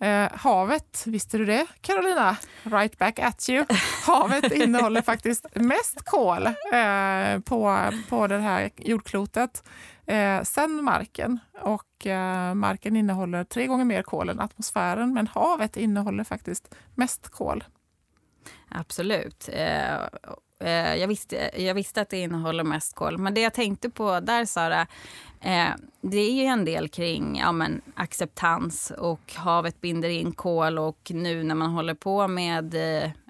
Eh, 0.00 0.28
havet, 0.34 1.02
visste 1.06 1.38
du 1.38 1.44
det 1.44 1.66
Carolina? 1.80 2.36
Right 2.62 2.98
back 2.98 3.18
at 3.18 3.48
you. 3.48 3.64
Havet 4.06 4.52
innehåller 4.52 5.02
faktiskt 5.02 5.46
mest 5.54 6.04
kol 6.04 6.46
eh, 6.46 7.40
på, 7.44 7.90
på 8.08 8.26
det 8.26 8.38
här 8.38 8.70
jordklotet 8.76 9.64
eh, 10.06 10.42
sen 10.42 10.84
marken. 10.84 11.38
Och 11.60 12.06
eh, 12.06 12.54
marken 12.54 12.96
innehåller 12.96 13.44
tre 13.44 13.66
gånger 13.66 13.84
mer 13.84 14.02
kol 14.02 14.28
än 14.28 14.40
atmosfären 14.40 15.14
men 15.14 15.26
havet 15.26 15.76
innehåller 15.76 16.24
faktiskt 16.24 16.74
mest 16.94 17.28
kol. 17.28 17.64
Absolut. 18.68 19.48
Eh, 19.52 19.98
Eh, 20.60 20.70
eh, 20.70 20.94
jag, 20.94 21.08
visste, 21.08 21.50
jag 21.56 21.74
visste 21.74 22.00
att 22.00 22.08
det 22.08 22.18
innehåller 22.18 22.64
mest 22.64 22.94
kol. 22.94 23.18
Men 23.18 23.34
det 23.34 23.40
jag 23.40 23.54
tänkte 23.54 23.90
på 23.90 24.20
där, 24.20 24.44
Sara, 24.44 24.86
eh, 25.40 25.68
det 26.00 26.18
är 26.18 26.32
ju 26.32 26.44
en 26.44 26.64
del 26.64 26.88
kring 26.88 27.38
ja, 27.38 27.52
men, 27.52 27.80
acceptans 27.94 28.92
och 28.98 29.34
havet 29.34 29.80
binder 29.80 30.08
in 30.08 30.32
kol 30.32 30.78
och 30.78 31.10
nu 31.14 31.42
när 31.42 31.54
man 31.54 31.70
håller 31.70 31.94
på 31.94 32.28
med 32.28 32.74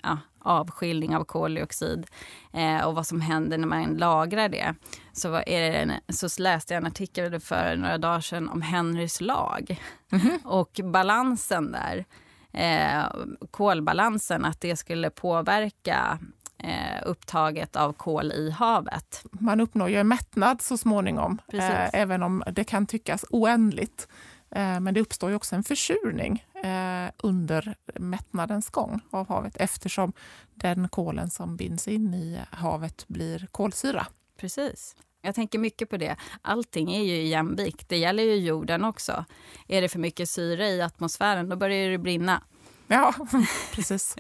ja, 0.03 0.19
avskiljning 0.43 1.17
av 1.17 1.25
koldioxid 1.25 2.07
eh, 2.53 2.87
och 2.87 2.95
vad 2.95 3.07
som 3.07 3.21
händer 3.21 3.59
när 3.59 3.67
man 3.67 3.95
lagrar 3.95 4.49
det. 4.49 4.75
Så, 5.13 5.35
är 5.35 5.61
det 5.61 5.77
en, 5.77 5.93
så 6.09 6.43
läste 6.43 6.75
jag 6.75 6.81
en 6.81 6.87
artikel 6.87 7.41
för 7.41 7.77
några 7.77 7.99
dagar 7.99 8.21
sedan 8.21 8.49
om 8.49 8.63
Henrys 8.63 9.21
lag 9.21 9.81
mm 10.13 10.27
-hmm. 10.27 10.45
och 10.45 10.81
balansen 10.85 11.73
där. 11.73 12.05
Eh, 12.53 13.05
kolbalansen, 13.51 14.45
att 14.45 14.61
det 14.61 14.77
skulle 14.77 15.11
påverka 15.11 16.19
eh, 16.65 17.03
upptaget 17.07 17.77
av 17.77 17.93
kol 17.93 18.33
i 18.33 18.51
havet. 18.51 19.25
Man 19.33 19.61
uppnår 19.61 19.89
ju 19.89 19.97
en 19.97 20.09
mättnad 20.09 20.63
så 20.63 20.77
småningom, 20.77 21.41
eh, 21.53 21.95
även 21.95 22.23
om 22.23 22.43
det 22.53 22.65
kan 22.65 22.87
tyckas 22.87 23.25
oändligt. 23.31 24.09
Eh, 24.51 24.81
men 24.81 24.95
det 24.95 25.01
uppstår 25.01 25.31
ju 25.31 25.37
också 25.37 25.57
en 25.57 25.65
försurning 25.65 26.45
eh, 26.65 27.11
under 27.17 27.75
mättnadens 27.95 28.71
gång 28.71 29.01
av 29.11 29.29
havet 29.29 29.57
eftersom 29.57 30.13
den 30.55 30.89
kolen 30.89 31.31
som 31.31 31.57
binds 31.57 31.89
in 31.89 32.15
i 32.15 32.41
havet 32.51 33.05
blir 33.09 33.47
kolsyra. 33.51 34.07
Precis. 34.37 34.97
Jag 35.23 35.35
tänker 35.35 35.59
mycket 35.59 35.91
på 35.91 35.97
det. 35.97 36.17
Allting 36.43 36.95
är 36.95 37.03
ju 37.03 37.23
jämvikt. 37.23 37.89
Det 37.89 37.97
gäller 37.97 38.23
ju 38.23 38.35
jorden 38.35 38.85
också. 38.85 39.25
Är 39.69 39.83
det 39.83 39.89
för 39.89 39.99
mycket 39.99 40.29
syre 40.29 40.69
i 40.69 40.83
atmosfären, 40.83 41.49
då 41.49 41.57
börjar 41.57 41.91
det 41.91 41.99
brinna. 41.99 42.43
Ja, 42.93 43.15
precis. 43.75 44.17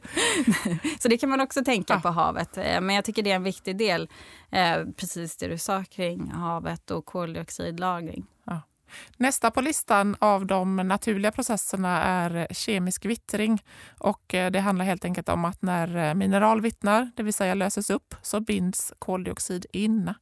så 1.00 1.08
det 1.08 1.18
kan 1.18 1.28
man 1.28 1.40
också 1.40 1.64
tänka 1.64 1.94
ja. 1.94 2.00
på 2.00 2.08
havet. 2.08 2.58
Eh, 2.58 2.80
men 2.80 2.94
jag 2.94 3.04
tycker 3.04 3.22
det 3.22 3.30
är 3.30 3.36
en 3.36 3.42
viktig 3.42 3.76
del, 3.76 4.08
precis 4.96 5.36
det 5.36 5.48
du 5.48 5.58
sa 5.58 5.84
kring 5.84 6.30
havet 6.30 6.90
och 6.90 7.04
koldioxidlagring. 7.04 8.26
Ja. 8.44 8.62
Nästa 9.16 9.50
på 9.50 9.60
listan 9.60 10.16
av 10.18 10.46
de 10.46 10.76
naturliga 10.76 11.32
processerna 11.32 12.02
är 12.02 12.46
kemisk 12.50 13.04
vittring. 13.04 13.62
Och 13.98 14.34
eh, 14.34 14.50
det 14.50 14.60
handlar 14.60 14.84
helt 14.84 15.04
enkelt 15.04 15.28
om 15.28 15.44
att 15.44 15.62
när 15.62 15.96
eh, 15.96 16.14
mineral 16.14 16.60
vittnar, 16.60 17.10
det 17.16 17.22
vill 17.22 17.34
säga 17.34 17.54
löses 17.54 17.90
upp, 17.90 18.14
så 18.22 18.40
binds 18.40 18.92
koldioxid 18.98 19.66
in. 19.72 20.14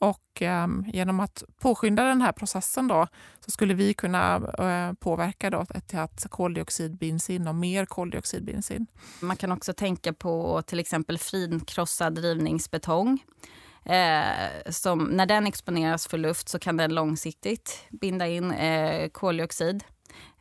Och 0.00 0.42
eh, 0.42 0.66
genom 0.86 1.20
att 1.20 1.42
påskynda 1.60 2.04
den 2.04 2.20
här 2.20 2.32
processen 2.32 2.88
då, 2.88 3.06
så 3.44 3.50
skulle 3.50 3.74
vi 3.74 3.94
kunna 3.94 4.34
eh, 4.36 4.92
påverka 4.92 5.50
då 5.50 5.64
till 5.86 5.98
att 5.98 6.26
koldioxid 6.30 6.98
binds 6.98 7.30
in 7.30 7.48
och 7.48 7.54
mer 7.54 7.86
koldioxid 7.86 8.44
binds 8.44 8.70
in. 8.70 8.86
Man 9.20 9.36
kan 9.36 9.52
också 9.52 9.72
tänka 9.72 10.12
på 10.12 10.62
till 10.62 10.80
exempel 10.80 11.18
finkrossad 11.18 12.18
rivningsbetong. 12.18 13.18
Eh, 13.84 14.70
som, 14.70 15.04
när 15.04 15.26
den 15.26 15.46
exponeras 15.46 16.06
för 16.06 16.18
luft 16.18 16.48
så 16.48 16.58
kan 16.58 16.76
den 16.76 16.94
långsiktigt 16.94 17.86
binda 17.90 18.26
in 18.26 18.50
eh, 18.50 19.08
koldioxid 19.08 19.84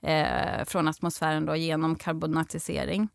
eh, 0.01 0.66
från 0.66 0.88
atmosfären 0.88 1.46
då, 1.46 1.56
genom 1.56 1.96
karbonatisering. 1.96 3.10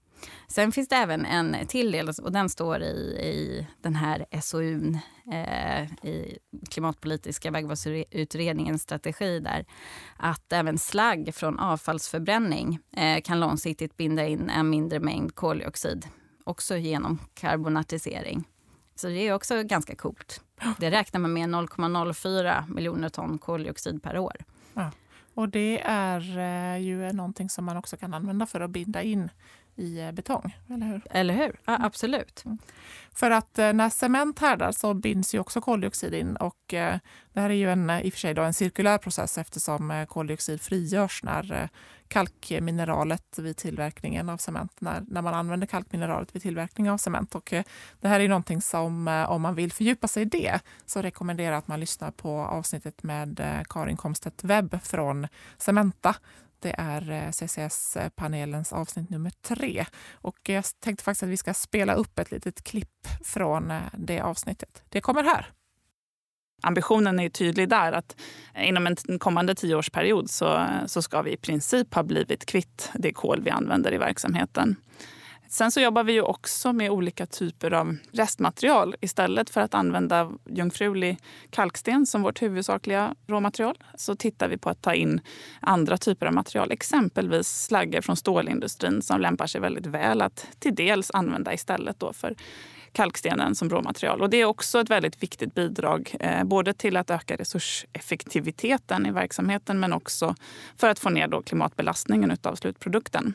Sen 0.48 0.72
finns 0.72 0.88
det 0.88 0.96
även 0.96 1.24
en 1.24 1.66
till 1.66 1.92
del, 1.92 2.08
och 2.22 2.32
den 2.32 2.48
står 2.48 2.82
i, 2.82 2.94
i 3.20 3.66
den 3.82 3.94
här 3.94 4.26
SOUn, 4.42 4.98
eh, 5.32 5.82
i 6.08 6.38
klimatpolitiska 6.70 7.50
vägvalsutredningens 7.50 8.82
strategi 8.82 9.40
där, 9.40 9.64
att 10.16 10.52
även 10.52 10.78
slagg 10.78 11.34
från 11.34 11.58
avfallsförbränning 11.58 12.78
eh, 12.96 13.20
kan 13.20 13.40
långsiktigt 13.40 13.96
binda 13.96 14.26
in 14.26 14.50
en 14.50 14.70
mindre 14.70 15.00
mängd 15.00 15.34
koldioxid, 15.34 16.06
också 16.44 16.76
genom 16.76 17.18
karbonatisering. 17.34 18.44
Så 18.94 19.06
det 19.06 19.28
är 19.28 19.34
också 19.34 19.62
ganska 19.62 19.96
coolt. 19.96 20.40
Det 20.78 20.90
räknar 20.90 21.20
man 21.20 21.32
med 21.32 21.48
0,04 21.48 22.74
miljoner 22.74 23.08
ton 23.08 23.38
koldioxid 23.38 24.02
per 24.02 24.18
år. 24.18 24.36
Ja. 24.74 24.90
Och 25.34 25.48
det 25.48 25.80
är 25.84 26.38
eh, 26.38 26.82
ju 26.82 27.12
någonting 27.12 27.50
som 27.50 27.64
man 27.64 27.76
också 27.76 27.96
kan 27.96 28.14
använda 28.14 28.46
för 28.46 28.60
att 28.60 28.70
binda 28.70 29.02
in 29.02 29.30
i 29.76 30.00
eh, 30.00 30.12
betong, 30.12 30.56
eller 30.70 30.86
hur? 30.86 31.02
Eller 31.10 31.34
hur? 31.34 31.60
Ja, 31.64 31.74
mm. 31.74 31.86
absolut. 31.86 32.42
Mm. 32.44 32.58
För 33.12 33.30
att 33.30 33.58
eh, 33.58 33.72
när 33.72 33.90
cement 33.90 34.38
härdar 34.38 34.72
så 34.72 34.94
binds 34.94 35.34
ju 35.34 35.38
också 35.38 35.60
koldioxid 35.60 36.14
in 36.14 36.36
och 36.36 36.56
det 37.32 37.40
här 37.40 37.50
är 37.50 37.54
ju 37.54 37.70
en, 37.70 37.90
i 37.90 38.08
och 38.08 38.12
för 38.12 38.20
sig 38.20 38.34
då 38.34 38.42
en 38.42 38.54
cirkulär 38.54 38.98
process 38.98 39.38
eftersom 39.38 40.06
koldioxid 40.08 40.60
frigörs 40.60 41.22
när 41.22 41.68
kalkmineralet 42.08 43.38
vid 43.38 43.56
tillverkningen 43.56 44.28
av 44.28 44.36
cement, 44.36 44.80
när, 44.80 45.04
när 45.08 45.22
man 45.22 45.34
använder 45.34 45.66
kalkmineralet 45.66 46.34
vid 46.34 46.42
tillverkning 46.42 46.90
av 46.90 46.98
cement. 46.98 47.34
Och 47.34 47.54
det 48.00 48.08
här 48.08 48.20
är 48.20 48.28
någonting 48.28 48.62
som, 48.62 49.24
om 49.28 49.42
man 49.42 49.54
vill 49.54 49.72
fördjupa 49.72 50.08
sig 50.08 50.22
i 50.22 50.26
det, 50.26 50.60
så 50.86 51.02
rekommenderar 51.02 51.50
jag 51.50 51.58
att 51.58 51.68
man 51.68 51.80
lyssnar 51.80 52.10
på 52.10 52.30
avsnittet 52.30 53.02
med 53.02 53.64
Karin 53.68 53.96
Komstedt 53.96 54.44
Webb 54.44 54.80
från 54.82 55.26
Cementa 55.58 56.16
det 56.64 56.74
är 56.78 57.10
eh, 57.10 57.30
CCS-panelens 57.30 58.72
avsnitt 58.72 59.10
nummer 59.10 59.32
tre. 59.42 59.86
Och 60.12 60.38
jag 60.42 60.64
tänkte 60.80 61.04
faktiskt 61.04 61.22
att 61.22 61.28
vi 61.28 61.36
ska 61.36 61.54
spela 61.54 61.94
upp 61.94 62.18
ett 62.18 62.30
litet 62.30 62.64
klipp 62.64 63.08
från 63.24 63.70
eh, 63.70 63.80
det 63.92 64.20
avsnittet. 64.20 64.82
Det 64.88 65.00
kommer 65.00 65.24
här. 65.24 65.46
Ambitionen 66.62 67.20
är 67.20 67.28
tydlig 67.28 67.68
där 67.68 67.92
att 67.92 68.16
inom 68.58 68.86
en 68.86 69.18
kommande 69.18 69.54
tioårsperiod 69.54 70.30
så, 70.30 70.66
så 70.86 71.02
ska 71.02 71.22
vi 71.22 71.32
i 71.32 71.36
princip 71.36 71.94
ha 71.94 72.02
blivit 72.02 72.46
kvitt 72.46 72.90
det 72.94 73.12
kol 73.12 73.40
vi 73.42 73.50
använder 73.50 73.94
i 73.94 73.98
verksamheten. 73.98 74.76
Sen 75.54 75.70
så 75.70 75.80
jobbar 75.80 76.04
vi 76.04 76.12
ju 76.12 76.22
också 76.22 76.72
med 76.72 76.90
olika 76.90 77.26
typer 77.26 77.70
av 77.70 77.96
restmaterial. 78.12 78.94
Istället 79.00 79.50
för 79.50 79.60
att 79.60 79.74
använda 79.74 80.30
jungfrulig 80.44 81.18
kalksten 81.50 82.06
som 82.06 82.22
vårt 82.22 82.42
huvudsakliga 82.42 83.14
råmaterial 83.26 83.78
så 83.94 84.16
tittar 84.16 84.48
vi 84.48 84.58
på 84.58 84.70
att 84.70 84.82
ta 84.82 84.94
in 84.94 85.20
andra 85.60 85.98
typer 85.98 86.26
av 86.26 86.32
material. 86.32 86.72
Exempelvis 86.72 87.48
slaggar 87.48 88.00
från 88.00 88.16
stålindustrin 88.16 89.02
som 89.02 89.20
lämpar 89.20 89.46
sig 89.46 89.60
väldigt 89.60 89.86
väl 89.86 90.22
att 90.22 90.46
till 90.58 90.74
dels 90.74 91.10
använda 91.10 91.54
istället 91.54 92.00
då 92.00 92.12
för 92.12 92.34
kalkstenen 92.92 93.54
som 93.54 93.70
råmaterial. 93.70 94.22
Och 94.22 94.30
det 94.30 94.36
är 94.36 94.44
också 94.44 94.80
ett 94.80 94.90
väldigt 94.90 95.22
viktigt 95.22 95.54
bidrag 95.54 96.16
eh, 96.20 96.44
både 96.44 96.74
till 96.74 96.96
att 96.96 97.10
öka 97.10 97.36
resurseffektiviteten 97.36 99.06
i 99.06 99.10
verksamheten 99.10 99.80
men 99.80 99.92
också 99.92 100.34
för 100.76 100.88
att 100.88 100.98
få 100.98 101.10
ner 101.10 101.28
då 101.28 101.42
klimatbelastningen 101.42 102.36
av 102.42 102.54
slutprodukten. 102.54 103.34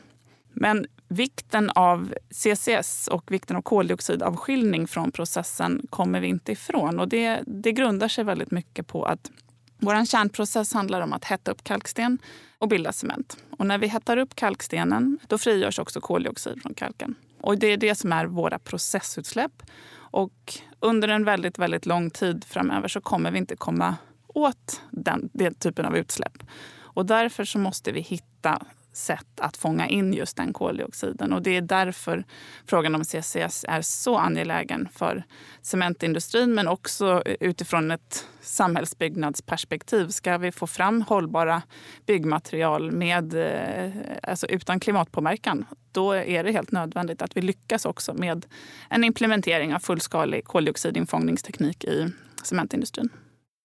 Men 0.62 0.86
vikten 1.08 1.70
av 1.70 2.14
CCS 2.30 3.08
och 3.08 3.32
vikten 3.32 3.56
av 3.56 3.62
koldioxidavskiljning 3.62 4.86
från 4.86 5.12
processen 5.12 5.86
kommer 5.90 6.20
vi 6.20 6.28
inte 6.28 6.52
ifrån. 6.52 7.00
Och 7.00 7.08
det, 7.08 7.42
det 7.46 7.72
grundar 7.72 8.08
sig 8.08 8.24
väldigt 8.24 8.50
mycket 8.50 8.86
på 8.86 9.04
att 9.04 9.30
vår 9.78 10.04
kärnprocess 10.04 10.72
handlar 10.72 11.00
om 11.00 11.12
att 11.12 11.24
hetta 11.24 11.50
upp 11.50 11.64
kalksten 11.64 12.18
och 12.58 12.68
bilda 12.68 12.92
cement. 12.92 13.36
Och 13.58 13.66
när 13.66 13.78
vi 13.78 13.86
hettar 13.86 14.16
upp 14.16 14.34
kalkstenen 14.34 15.18
då 15.26 15.38
frigörs 15.38 15.78
också 15.78 16.00
koldioxid 16.00 16.62
från 16.62 16.74
kalken. 16.74 17.14
Och 17.40 17.58
det 17.58 17.66
är 17.66 17.76
det 17.76 17.94
som 17.94 18.12
är 18.12 18.26
våra 18.26 18.58
processutsläpp. 18.58 19.62
Och 19.92 20.54
under 20.80 21.08
en 21.08 21.24
väldigt, 21.24 21.58
väldigt 21.58 21.86
lång 21.86 22.10
tid 22.10 22.44
framöver 22.44 22.88
så 22.88 23.00
kommer 23.00 23.30
vi 23.30 23.38
inte 23.38 23.56
komma 23.56 23.96
åt 24.26 24.82
den, 24.90 25.30
den 25.32 25.54
typen 25.54 25.86
av 25.86 25.96
utsläpp. 25.96 26.42
Och 26.78 27.06
därför 27.06 27.44
så 27.44 27.58
måste 27.58 27.92
vi 27.92 28.00
hitta 28.00 28.62
sätt 28.92 29.40
att 29.40 29.56
fånga 29.56 29.88
in 29.88 30.12
just 30.12 30.36
den 30.36 30.52
koldioxiden. 30.52 31.32
Och 31.32 31.42
det 31.42 31.56
är 31.56 31.60
därför 31.60 32.24
frågan 32.66 32.94
om 32.94 33.04
CCS 33.04 33.64
är 33.68 33.82
så 33.82 34.16
angelägen 34.16 34.88
för 34.92 35.24
cementindustrin 35.62 36.54
men 36.54 36.68
också 36.68 37.22
utifrån 37.40 37.90
ett 37.90 38.26
samhällsbyggnadsperspektiv. 38.40 40.08
Ska 40.08 40.38
vi 40.38 40.52
få 40.52 40.66
fram 40.66 41.02
hållbara 41.02 41.62
byggmaterial 42.06 42.92
med, 42.92 43.34
eh, 43.34 43.90
alltså 44.22 44.46
utan 44.46 44.80
klimatpåverkan 44.80 45.66
då 45.92 46.12
är 46.12 46.44
det 46.44 46.52
helt 46.52 46.72
nödvändigt 46.72 47.22
att 47.22 47.36
vi 47.36 47.42
lyckas 47.42 47.84
också 47.84 48.14
med 48.14 48.46
en 48.88 49.04
implementering 49.04 49.74
av 49.74 49.78
fullskalig 49.78 50.44
koldioxidinfångningsteknik 50.44 51.84
i 51.84 52.12
cementindustrin. 52.42 53.10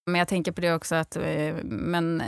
Men 0.05 0.19
jag 0.19 0.27
tänker 0.27 0.51
på 0.51 0.61
det 0.61 0.73
också 0.73 0.95
att 0.95 1.15
eh, 1.15 1.55
men 1.63 2.21
eh, 2.21 2.27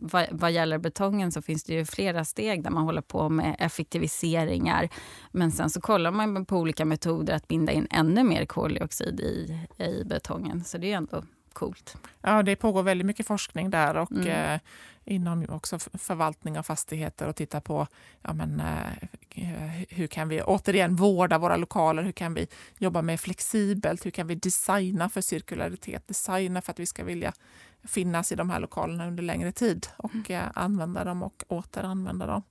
vad, 0.00 0.26
vad 0.30 0.52
gäller 0.52 0.78
betongen 0.78 1.32
så 1.32 1.42
finns 1.42 1.64
det 1.64 1.74
ju 1.74 1.84
flera 1.84 2.24
steg 2.24 2.62
där 2.62 2.70
man 2.70 2.84
håller 2.84 3.02
på 3.02 3.28
med 3.28 3.56
effektiviseringar. 3.58 4.88
Men 5.32 5.52
sen 5.52 5.70
så 5.70 5.80
kollar 5.80 6.10
man 6.10 6.46
på 6.46 6.56
olika 6.56 6.84
metoder 6.84 7.34
att 7.34 7.48
binda 7.48 7.72
in 7.72 7.86
ännu 7.90 8.24
mer 8.24 8.44
koldioxid 8.44 9.20
i, 9.20 9.60
i 9.84 10.04
betongen. 10.04 10.64
Så 10.64 10.78
det 10.78 10.92
är 10.92 10.96
ändå 10.96 11.22
coolt. 11.58 11.96
Ja, 12.22 12.42
det 12.42 12.56
pågår 12.56 12.82
väldigt 12.82 13.06
mycket 13.06 13.26
forskning 13.26 13.70
där 13.70 13.96
och 13.96 14.12
Mm. 14.12 14.26
eh, 14.54 14.60
inom 15.04 15.46
också 15.48 15.78
förvaltning 15.78 16.58
av 16.58 16.62
fastigheter 16.62 17.26
och 17.28 17.36
titta 17.36 17.60
på 17.60 17.86
ja, 18.22 18.32
men, 18.32 18.60
eh, 18.60 19.84
hur 19.88 20.06
kan 20.06 20.28
vi 20.28 20.42
återigen 20.42 20.96
vårda 20.96 21.38
våra 21.38 21.56
lokaler, 21.56 22.02
hur 22.02 22.12
kan 22.12 22.34
vi 22.34 22.46
jobba 22.78 23.02
mer 23.02 23.16
flexibelt, 23.16 24.06
hur 24.06 24.10
kan 24.10 24.26
vi 24.26 24.34
designa 24.34 25.08
för 25.08 25.20
cirkularitet, 25.20 26.08
designa 26.08 26.62
för 26.62 26.72
att 26.72 26.78
vi 26.78 26.86
ska 26.86 27.04
vilja 27.04 27.32
finnas 27.84 28.32
i 28.32 28.34
de 28.34 28.50
här 28.50 28.60
lokalerna 28.60 29.06
under 29.06 29.22
längre 29.22 29.52
tid 29.52 29.86
och 29.96 30.30
eh, 30.30 30.44
använda 30.54 31.04
dem 31.04 31.22
och 31.22 31.44
återanvända 31.48 32.26
dem. 32.26 32.42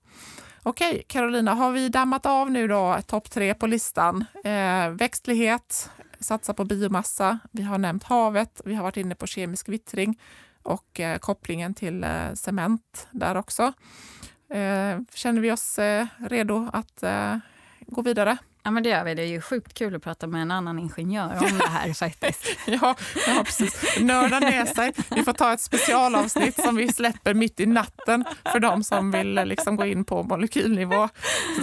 Okej, 0.63 1.03
Carolina, 1.07 1.53
har 1.53 1.71
vi 1.71 1.89
dammat 1.89 2.25
av 2.25 2.51
nu 2.51 2.67
då 2.67 2.97
topp 3.05 3.29
tre 3.31 3.53
på 3.53 3.67
listan? 3.67 4.25
Eh, 4.43 4.89
växtlighet, 4.89 5.89
satsa 6.19 6.53
på 6.53 6.65
biomassa, 6.65 7.39
vi 7.51 7.63
har 7.63 7.77
nämnt 7.77 8.03
havet, 8.03 8.61
vi 8.65 8.75
har 8.75 8.83
varit 8.83 8.97
inne 8.97 9.15
på 9.15 9.27
kemisk 9.27 9.69
vittring 9.69 10.19
och 10.63 10.99
eh, 10.99 11.17
kopplingen 11.17 11.73
till 11.73 12.03
eh, 12.03 12.33
cement 12.33 13.07
där 13.11 13.37
också. 13.37 13.73
Eh, 14.49 14.99
känner 15.13 15.41
vi 15.41 15.51
oss 15.51 15.79
eh, 15.79 16.07
redo 16.17 16.69
att 16.73 17.03
eh, 17.03 17.37
gå 17.87 18.01
vidare? 18.01 18.37
Ja, 18.67 18.71
men 18.71 18.83
det 18.83 18.89
gör 18.89 19.03
vi. 19.03 19.15
Det 19.15 19.21
är 19.21 19.27
ju 19.27 19.41
sjukt 19.41 19.73
kul 19.73 19.95
att 19.95 20.03
prata 20.03 20.27
med 20.27 20.41
en 20.41 20.51
annan 20.51 20.79
ingenjör 20.79 21.37
om 21.51 21.57
det 21.57 21.67
här 21.67 21.93
faktiskt. 22.09 22.47
Ja, 22.65 22.95
ja 23.27 23.41
precis. 23.45 23.99
Nörda 23.99 24.39
ner 24.39 24.65
sig. 24.65 24.93
Vi 25.15 25.23
får 25.23 25.33
ta 25.33 25.53
ett 25.53 25.61
specialavsnitt 25.61 26.61
som 26.63 26.75
vi 26.75 26.87
släpper 26.93 27.33
mitt 27.33 27.59
i 27.59 27.65
natten 27.65 28.25
för 28.51 28.59
de 28.59 28.83
som 28.83 29.11
vill 29.11 29.33
liksom 29.33 29.75
gå 29.75 29.85
in 29.85 30.05
på 30.05 30.23
molekylnivå. 30.23 31.09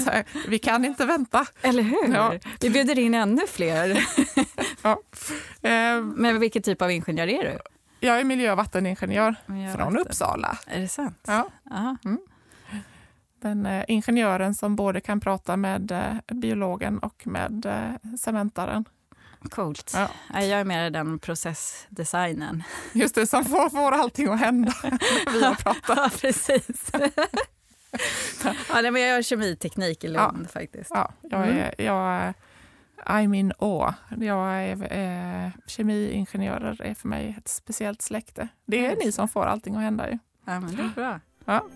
Här, 0.07 0.25
vi 0.49 0.59
kan 0.59 0.85
inte 0.85 1.05
vänta. 1.07 1.47
Eller 1.63 1.83
hur? 1.83 2.15
Ja. 2.15 2.35
Vi 2.61 2.71
bjuder 2.71 2.99
in 2.99 3.15
ännu 3.15 3.43
fler. 3.47 4.05
Ja. 4.83 5.01
Eh, 5.63 6.01
Men 6.03 6.41
vilken 6.41 6.63
typ 6.63 6.83
av 6.83 6.91
ingenjör 6.91 7.29
är 7.29 7.43
du? 7.43 7.59
jag 8.07 8.21
är 8.21 8.25
miljö 8.25 8.51
och 8.51 8.57
vatteningenjör 8.57 9.35
Jag 9.47 9.73
från 9.75 9.93
vet 9.93 9.99
inte. 10.01 10.01
Uppsala. 10.11 10.59
Är 10.67 10.81
det 10.81 10.89
sant? 10.89 11.19
Ja. 11.27 11.49
Aha. 11.71 11.97
Den 13.45 13.67
eh, 13.67 13.85
ingenjören 13.89 14.55
som 14.55 14.77
både 14.77 15.01
kan 15.01 15.21
prata 15.21 15.57
med 15.57 15.91
eh, 15.91 16.37
biologen 16.37 16.99
och 16.99 17.27
med 17.27 17.67
eh, 17.67 18.17
cementaren. 18.19 18.85
Coolt. 19.51 19.93
Ja. 19.95 20.09
Ja. 20.35 20.43
Jag 20.43 20.61
är 20.61 20.65
mer 20.65 20.91
den 20.91 21.19
processdesignen. 21.19 22.63
Just 22.93 23.15
det, 23.15 23.27
som 23.27 23.45
får, 23.45 23.71
får 23.71 23.93
allting 23.93 24.29
att 24.29 24.41
hända 24.41 24.73
när 24.83 25.33
vi 25.33 25.45
har 25.45 25.55
pratat. 25.55 25.85
Ja, 25.97 26.11
precis. 26.21 26.91
ja, 28.45 28.81
nej, 28.83 28.91
men 28.91 29.03
jag 29.03 29.11
gör 29.11 29.23
kemiteknik 29.23 30.05
i 30.05 30.09
Lund 30.09 30.51
faktiskt. 30.51 30.91
Ja, 30.95 31.13
jag 31.23 31.49
är, 31.49 31.75
jag, 31.79 32.33
I'm 33.07 33.37
in 33.37 33.53
awe. 33.59 33.95
Jag 34.21 34.63
är, 34.63 34.93
eh, 34.93 35.51
kemiingenjörer 35.67 36.83
är 36.83 36.95
för 36.95 37.09
mig 37.09 37.35
ett 37.39 37.49
speciellt 37.49 38.03
släkte. 38.03 38.49
Det 38.67 38.87
är 38.87 38.97
ni 39.05 39.13
som 39.13 39.29
får 39.29 39.47
allting 39.47 39.77
att 39.77 39.83
hända. 39.83 40.11
Ju. 40.11 40.19
Ja, 40.45 40.61
men 40.61 40.77
det 40.77 40.83
är 40.83 40.93
bra. 40.95 41.21
Ja. 41.45 41.69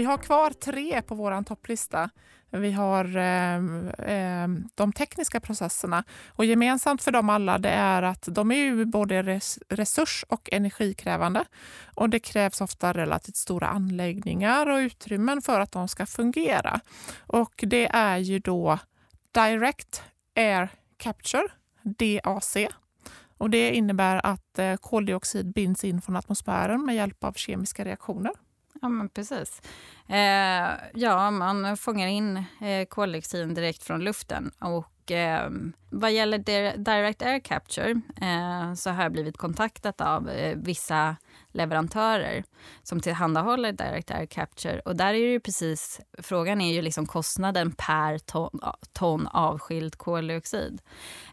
Vi 0.00 0.04
har 0.04 0.18
kvar 0.18 0.50
tre 0.50 1.02
på 1.02 1.14
vår 1.14 1.42
topplista. 1.42 2.10
Vi 2.50 2.72
har 2.72 3.16
eh, 3.16 3.56
eh, 4.14 4.48
de 4.74 4.92
tekniska 4.92 5.40
processerna 5.40 6.04
och 6.28 6.44
gemensamt 6.44 7.02
för 7.02 7.10
dem 7.10 7.30
alla 7.30 7.58
det 7.58 7.68
är 7.68 8.02
att 8.02 8.28
de 8.30 8.50
är 8.50 8.56
ju 8.56 8.84
både 8.84 9.22
res 9.22 9.58
resurs 9.68 10.24
och 10.28 10.48
energikrävande 10.52 11.44
och 11.94 12.10
det 12.10 12.20
krävs 12.20 12.60
ofta 12.60 12.92
relativt 12.92 13.36
stora 13.36 13.66
anläggningar 13.66 14.66
och 14.70 14.76
utrymmen 14.76 15.42
för 15.42 15.60
att 15.60 15.72
de 15.72 15.88
ska 15.88 16.06
fungera. 16.06 16.80
Och 17.18 17.64
det 17.66 17.86
är 17.86 18.18
ju 18.18 18.38
då 18.38 18.78
Direct 19.32 20.02
Air 20.36 20.68
Capture, 20.96 21.48
DAC. 21.82 22.56
Och 23.38 23.50
det 23.50 23.74
innebär 23.74 24.26
att 24.26 24.58
eh, 24.58 24.76
koldioxid 24.76 25.52
binds 25.52 25.84
in 25.84 26.02
från 26.02 26.16
atmosfären 26.16 26.84
med 26.84 26.94
hjälp 26.94 27.24
av 27.24 27.32
kemiska 27.32 27.84
reaktioner. 27.84 28.32
Ja, 28.82 28.88
men 28.88 29.08
precis. 29.08 29.62
Eh, 30.08 30.70
ja, 30.94 31.30
man 31.30 31.76
fångar 31.76 32.08
in 32.08 32.36
eh, 32.36 32.86
koldioxiden 32.88 33.54
direkt 33.54 33.82
från 33.82 34.00
luften. 34.04 34.50
Och 34.58 35.10
eh, 35.10 35.50
vad 35.90 36.12
gäller 36.12 36.38
direct 36.76 37.22
air 37.22 37.40
capture 37.40 37.90
eh, 38.20 38.74
så 38.74 38.90
har 38.90 39.02
jag 39.02 39.12
blivit 39.12 39.36
kontaktad 39.36 40.02
av 40.02 40.28
eh, 40.28 40.56
vissa 40.56 41.16
leverantörer 41.52 42.44
som 42.82 43.00
tillhandahåller 43.00 43.72
direct 43.72 44.10
air 44.10 44.26
capture. 44.26 44.80
Och 44.80 44.96
där 44.96 45.06
är 45.06 45.12
det 45.12 45.32
ju 45.32 45.40
precis, 45.40 46.00
frågan 46.18 46.60
är 46.60 46.74
ju 46.74 46.82
liksom 46.82 47.06
kostnaden 47.06 47.72
per 47.72 48.18
ton, 48.18 48.60
ton 48.92 49.26
avskild 49.26 49.96
koldioxid. 49.96 50.82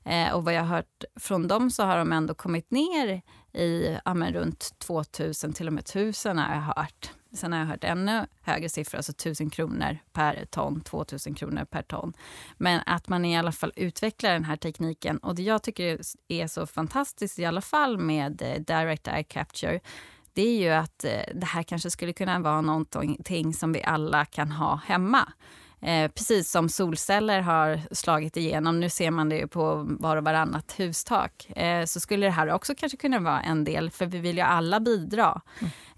Eh, 0.06 0.34
och 0.34 0.46
vad 0.46 0.54
jag 0.54 0.62
har 0.62 0.76
hört 0.76 1.04
från 1.20 1.48
dem 1.48 1.72
så 1.72 1.84
har 1.84 1.98
de 1.98 2.12
ändå 2.12 2.34
kommit 2.34 2.72
ner 2.72 3.22
i 3.54 4.00
ja, 4.06 4.14
men 4.14 4.34
runt 4.34 4.80
2000, 4.80 5.54
till 5.54 5.68
och 5.68 5.74
med 5.74 5.82
1000 5.82 6.38
har 6.38 6.56
jag 6.56 6.62
hört. 6.62 7.12
Sen 7.38 7.52
har 7.52 7.60
jag 7.60 7.66
hört 7.66 7.84
ännu 7.84 8.26
högre 8.42 8.70
siffror, 8.70 8.98
alltså 8.98 9.12
1000 9.12 9.50
kronor 9.50 9.98
per 10.14 10.46
ton, 10.46 10.82
2000 10.82 11.36
kronor 11.36 11.66
per 11.66 11.82
ton. 11.82 12.14
Men 12.58 12.82
att 12.86 13.08
man 13.08 13.26
i 13.26 13.38
alla 13.38 13.52
fall 13.52 13.74
utvecklar 13.76 14.34
den 14.34 14.44
här 14.44 14.56
tekniken. 14.56 15.18
Och 15.18 15.36
det 15.36 15.44
jag 15.44 15.64
tycker 15.64 16.00
är 16.28 16.48
så 16.48 16.68
fantastiskt 16.68 17.40
i 17.40 17.46
alla 17.46 17.62
fall 17.62 17.98
med 17.98 18.42
eh, 18.42 18.62
Direct 18.62 19.08
Air 19.08 19.24
Capture, 19.24 19.80
det 20.34 20.42
är 20.42 20.60
ju 20.60 20.70
att 20.70 21.04
eh, 21.04 21.12
det 21.36 21.46
här 21.46 21.64
kanske 21.64 21.92
skulle 21.92 22.14
kunna 22.14 22.40
vara 22.40 22.62
någonting 22.62 23.54
som 23.54 23.74
vi 23.74 23.84
alla 23.84 24.26
kan 24.26 24.52
ha 24.52 24.76
hemma. 24.76 25.34
Eh, 25.88 26.12
precis 26.12 26.52
som 26.52 26.70
solceller 26.70 27.42
har 27.42 27.82
slagit 27.92 28.38
igenom, 28.38 28.80
nu 28.80 28.90
ser 28.90 29.12
man 29.12 29.30
det 29.30 29.48
på 29.48 29.86
var 30.00 30.18
och 30.18 30.24
varannat 30.24 30.80
hustak, 30.80 31.50
eh, 31.56 31.86
så 31.86 32.00
skulle 32.00 32.26
det 32.26 32.32
här 32.32 32.52
också 32.52 32.76
kanske 32.76 32.98
kunna 32.98 33.20
vara 33.20 33.42
en 33.42 33.64
del, 33.64 33.90
för 33.92 34.06
vi 34.06 34.20
vill 34.20 34.38
ju 34.38 34.42
alla 34.44 34.80
bidra. 34.80 35.42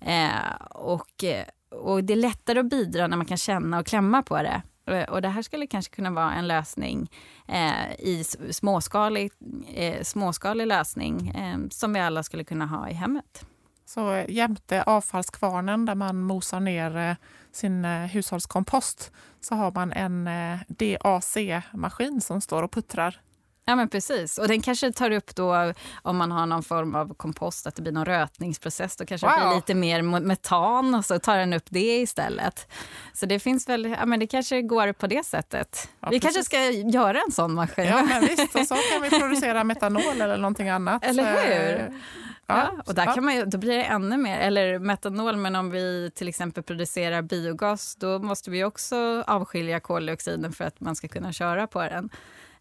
Eh, 0.01 0.55
och, 0.69 1.23
eh, 1.23 1.45
och 1.71 2.03
det 2.03 2.13
är 2.13 2.17
lättare 2.17 2.59
att 2.59 2.69
bidra 2.69 3.07
när 3.07 3.17
man 3.17 3.25
kan 3.25 3.37
känna 3.37 3.79
och 3.79 3.85
klämma 3.85 4.23
på 4.23 4.37
det. 4.41 4.61
Eh, 4.85 5.09
Och 5.09 5.21
det 5.21 5.29
här 5.29 5.41
skulle 5.41 5.67
kanske 5.67 5.95
kunna 5.95 6.11
vara 6.11 6.33
en 6.33 6.47
lösning 6.47 7.09
eh, 7.47 7.93
i 7.99 8.23
småskalig, 8.51 9.31
eh, 9.75 10.01
småskalig 10.03 10.67
lösning 10.67 11.29
eh, 11.29 11.57
som 11.71 11.93
vi 11.93 11.99
alla 11.99 12.23
skulle 12.23 12.43
kunna 12.43 12.65
ha 12.65 12.89
i 12.89 12.93
hemmet. 12.93 13.45
Så 13.89 14.25
jämte 14.27 14.83
avfallskvarnen 14.83 15.85
där 15.85 15.95
man 15.95 16.21
mosar 16.21 16.59
ner 16.59 16.97
eh, 16.97 17.15
sin 17.51 17.85
eh, 17.85 18.05
hushållskompost 18.05 19.11
så 19.41 19.55
har 19.55 19.71
man 19.71 19.93
en 19.93 20.27
eh, 20.27 20.59
DAC-maskin 20.67 22.21
som 22.21 22.41
står 22.41 22.63
och 22.63 22.71
puttrar. 22.71 23.21
Ja, 23.69 23.75
men 23.75 23.89
precis. 23.89 24.37
Och 24.37 24.47
den 24.47 24.61
kanske 24.61 24.91
tar 24.91 25.11
upp 25.11 25.35
då, 25.35 25.73
om 26.01 26.17
man 26.17 26.31
har 26.31 26.45
någon 26.45 26.63
form 26.63 26.95
av 26.95 27.13
kompost, 27.13 27.67
att 27.67 27.75
det 27.75 27.81
blir 27.81 27.91
någon 27.91 28.05
rötningsprocess. 28.05 28.95
Då 28.95 29.05
kanske 29.05 29.27
det 29.27 29.33
Wow. 29.33 29.47
blir 29.47 29.55
lite 29.55 29.73
mer 29.75 30.01
metan 30.01 30.95
och 30.95 31.05
så 31.05 31.19
tar 31.19 31.37
den 31.37 31.53
upp 31.53 31.65
det 31.69 32.01
istället. 32.01 32.67
Så 33.13 33.25
det 33.25 33.39
finns 33.39 33.69
väl, 33.69 33.85
ja 33.99 34.05
men 34.05 34.19
det 34.19 34.27
kanske 34.27 34.61
går 34.61 34.93
på 34.93 35.07
det 35.07 35.25
sättet. 35.25 35.89
Ja, 35.99 36.09
Vi 36.11 36.19
precis. 36.19 36.35
kanske 36.35 36.43
ska 36.43 36.69
göra 36.99 37.21
en 37.27 37.31
sån 37.31 37.53
maskin. 37.53 37.85
Ja, 37.85 38.03
men 38.03 38.21
visst. 38.21 38.55
Och 38.55 38.67
så 38.67 38.75
kan 38.75 39.01
vi 39.01 39.09
producera 39.19 39.63
metanol 39.63 40.21
eller 40.21 40.37
någonting 40.37 40.69
annat. 40.69 41.05
Eller 41.05 41.23
hur? 41.31 41.99
Ja, 42.47 42.71
och 42.85 42.95
där 42.95 43.13
kan 43.15 43.25
man 43.25 43.35
ju, 43.35 43.45
då 43.45 43.57
blir 43.57 43.77
det 43.77 43.83
ännu 43.83 44.17
mer, 44.17 44.39
eller 44.39 44.79
metanol, 44.79 45.35
men 45.37 45.55
om 45.55 45.71
vi 45.71 46.11
till 46.15 46.27
exempel 46.27 46.63
producerar 46.63 47.21
biogas, 47.21 47.95
då 47.95 48.19
måste 48.19 48.49
vi 48.51 48.63
också 48.63 49.23
avskilja 49.27 49.79
koldioxiden 49.79 50.53
för 50.53 50.63
att 50.65 50.79
man 50.79 50.95
ska 50.95 51.07
kunna 51.07 51.33
köra 51.33 51.67
på 51.67 51.81
den. 51.81 52.09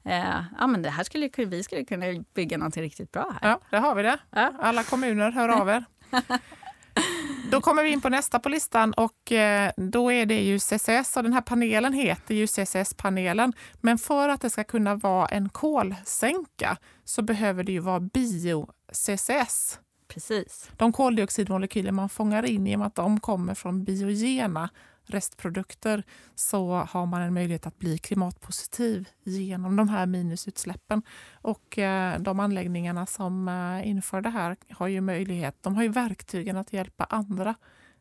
Eh, 0.09 0.43
ja, 0.59 0.67
men 0.67 0.83
det 0.83 0.91
här 0.91 1.05
skulle, 1.05 1.31
vi 1.37 1.63
skulle 1.63 1.85
kunna 1.85 2.07
bygga 2.35 2.59
något 2.59 2.77
riktigt 2.77 3.13
bra 3.13 3.37
här. 3.41 3.51
Ja, 3.51 3.61
där 3.71 3.81
har 3.81 3.95
vi 3.95 4.03
det. 4.03 4.19
Ja. 4.31 4.53
Alla 4.61 4.83
kommuner 4.83 5.31
hör 5.31 5.49
av 5.49 5.69
er. 5.69 5.85
Då 7.51 7.61
kommer 7.61 7.83
vi 7.83 7.91
in 7.91 8.01
på 8.01 8.09
nästa 8.09 8.39
på 8.39 8.49
listan 8.49 8.93
och 8.93 9.33
eh, 9.33 9.71
då 9.77 10.13
är 10.13 10.27
det 10.27 10.41
ju 10.41 10.59
CCS 10.59 11.17
och 11.17 11.23
den 11.23 11.33
här 11.33 11.41
panelen 11.41 11.93
heter 11.93 12.35
ju 12.35 12.47
CCS-panelen. 12.47 13.53
Men 13.81 13.99
för 13.99 14.29
att 14.29 14.41
det 14.41 14.51
ska 14.51 14.65
kunna 14.65 14.95
vara 14.95 15.27
en 15.27 15.49
kolsänka 15.49 16.77
så 17.05 17.23
behöver 17.23 17.65
det 17.65 17.73
ju 17.73 17.79
vara 17.79 18.01
bio-CCS. 18.01 19.79
Precis. 20.09 20.71
De 20.77 20.93
koldioxidmolekyler 20.93 21.93
man 21.93 22.09
fångar 22.09 22.47
in 22.47 22.67
i 22.67 22.75
och 22.75 22.79
med 22.79 22.87
att 22.87 22.95
de 22.95 23.21
kommer 23.21 23.55
från 23.55 23.85
biogena 23.85 24.71
restprodukter 25.11 26.03
så 26.35 26.75
har 26.75 27.07
man 27.07 27.23
en 27.23 27.35
möjlighet 27.35 27.67
att 27.67 27.79
bli 27.79 27.99
klimatpositiv 27.99 29.09
genom 29.23 29.77
de 29.77 29.89
här 29.89 30.07
minusutsläppen. 30.07 31.03
Och 31.33 31.79
eh, 31.79 32.21
de 32.21 32.41
anläggningarna 32.41 33.07
som 33.07 33.49
eh, 33.49 33.89
inför 33.89 34.21
det 34.21 34.31
här 34.31 34.57
har 34.71 34.89
ju 34.89 35.01
möjlighet, 35.01 35.57
de 35.61 35.77
har 35.77 35.83
ju 35.83 35.89
verktygen 35.89 36.57
att 36.57 36.73
hjälpa 36.73 37.05
andra 37.05 37.55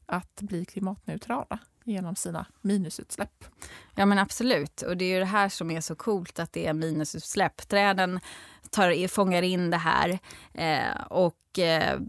att 0.06 0.42
bli 0.42 0.66
klimatneutrala 0.66 1.60
genom 1.88 2.16
sina 2.16 2.46
minusutsläpp. 2.62 3.46
Ja 3.96 4.06
men 4.06 4.20
absolut. 4.20 4.82
Och 4.82 4.98
det 4.98 5.06
är 5.06 5.14
ju 5.14 5.20
det 5.20 5.26
här 5.26 5.50
som 5.50 5.72
är 5.72 5.82
så 5.82 5.96
coolt 5.96 6.40
att 6.40 6.54
det 6.54 6.68
är 6.68 6.74
minusutsläpp. 6.74 7.68
Träden 7.68 8.20
tar, 8.72 9.08
fångar 9.08 9.42
in 9.42 9.70
det 9.70 9.78
här 9.78 10.20
eh, 10.54 11.02
och 11.10 11.60
eh, 11.60 12.00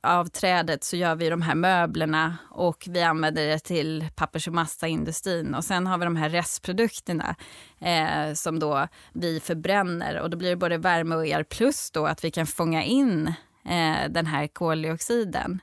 av 0.00 0.26
trädet 0.26 0.84
så 0.84 0.96
gör 0.96 1.14
vi 1.14 1.28
de 1.28 1.42
här 1.42 1.54
möblerna 1.54 2.36
och 2.50 2.84
vi 2.90 3.02
använder 3.02 3.46
det 3.46 3.58
till 3.58 4.08
pappers 4.16 4.48
och 4.48 4.54
massaindustrin. 4.54 5.54
Och 5.54 5.64
sen 5.64 5.86
har 5.86 5.98
vi 5.98 6.04
de 6.04 6.16
här 6.16 6.30
restprodukterna 6.30 7.36
eh, 7.78 8.34
som 8.34 8.58
då 8.58 8.88
vi 9.12 9.40
förbränner 9.40 10.20
och 10.20 10.30
då 10.30 10.36
blir 10.36 10.50
det 10.50 10.56
både 10.56 10.78
värme 10.78 11.14
och 11.14 11.26
el 11.26 11.44
plus 11.44 11.90
då 11.90 12.06
att 12.06 12.24
vi 12.24 12.30
kan 12.30 12.46
fånga 12.46 12.84
in 12.84 13.34
eh, 13.64 14.10
den 14.10 14.26
här 14.26 14.46
koldioxiden. 14.46 15.60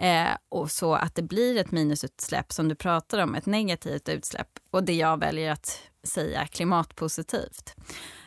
Eh, 0.00 0.36
och 0.48 0.70
så 0.70 0.94
att 0.94 1.14
det 1.14 1.22
blir 1.22 1.56
ett 1.56 1.70
minusutsläpp 1.70 2.52
som 2.52 2.68
du 2.68 2.74
pratar 2.74 3.18
om, 3.18 3.34
ett 3.34 3.46
negativt 3.46 4.08
utsläpp. 4.08 4.48
Och 4.70 4.84
det 4.84 4.94
jag 4.94 5.20
väljer 5.20 5.52
att 5.52 5.82
säga 6.02 6.46
klimatpositivt. 6.46 7.74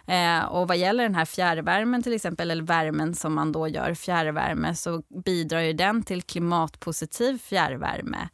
Eh, 0.08 0.44
och 0.44 0.68
vad 0.68 0.78
gäller 0.78 1.04
den 1.04 1.16
här 1.16 1.26
fjärrvärmen 1.26 2.04
till 2.04 2.14
exempel, 2.14 2.52
eller 2.52 2.64
värmen 2.64 3.16
som 3.16 3.34
man 3.34 3.52
då 3.52 3.68
gör 3.68 3.94
fjärrvärme, 3.94 4.76
så 4.76 5.04
bidrar 5.26 5.60
ju 5.60 5.74
den 5.74 6.04
till 6.04 6.22
klimatpositiv 6.22 7.38
fjärrvärme. 7.38 8.30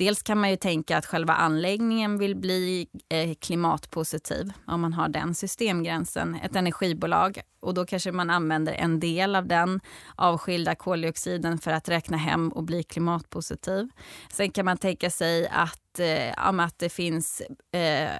Dels 0.00 0.22
kan 0.22 0.40
man 0.40 0.50
ju 0.50 0.56
tänka 0.56 0.98
att 0.98 1.06
själva 1.06 1.34
anläggningen 1.34 2.18
vill 2.18 2.36
bli 2.36 2.88
eh, 3.08 3.34
klimatpositiv 3.34 4.52
om 4.66 4.80
man 4.80 4.92
har 4.92 5.08
den 5.08 5.34
systemgränsen, 5.34 6.34
ett 6.34 6.56
energibolag. 6.56 7.40
Och 7.60 7.74
då 7.74 7.86
kanske 7.86 8.12
man 8.12 8.30
använder 8.30 8.72
en 8.72 9.00
del 9.00 9.36
av 9.36 9.46
den 9.46 9.80
avskilda 10.14 10.74
koldioxiden 10.74 11.58
för 11.58 11.70
att 11.70 11.88
räkna 11.88 12.16
hem 12.16 12.48
och 12.48 12.64
bli 12.64 12.82
klimatpositiv. 12.82 13.88
Sen 14.32 14.50
kan 14.50 14.64
man 14.64 14.78
tänka 14.78 15.10
sig 15.10 15.48
att, 15.48 15.98
eh, 15.98 16.60
att 16.60 16.78
det 16.78 16.88
finns 16.88 17.42
eh, 17.72 18.10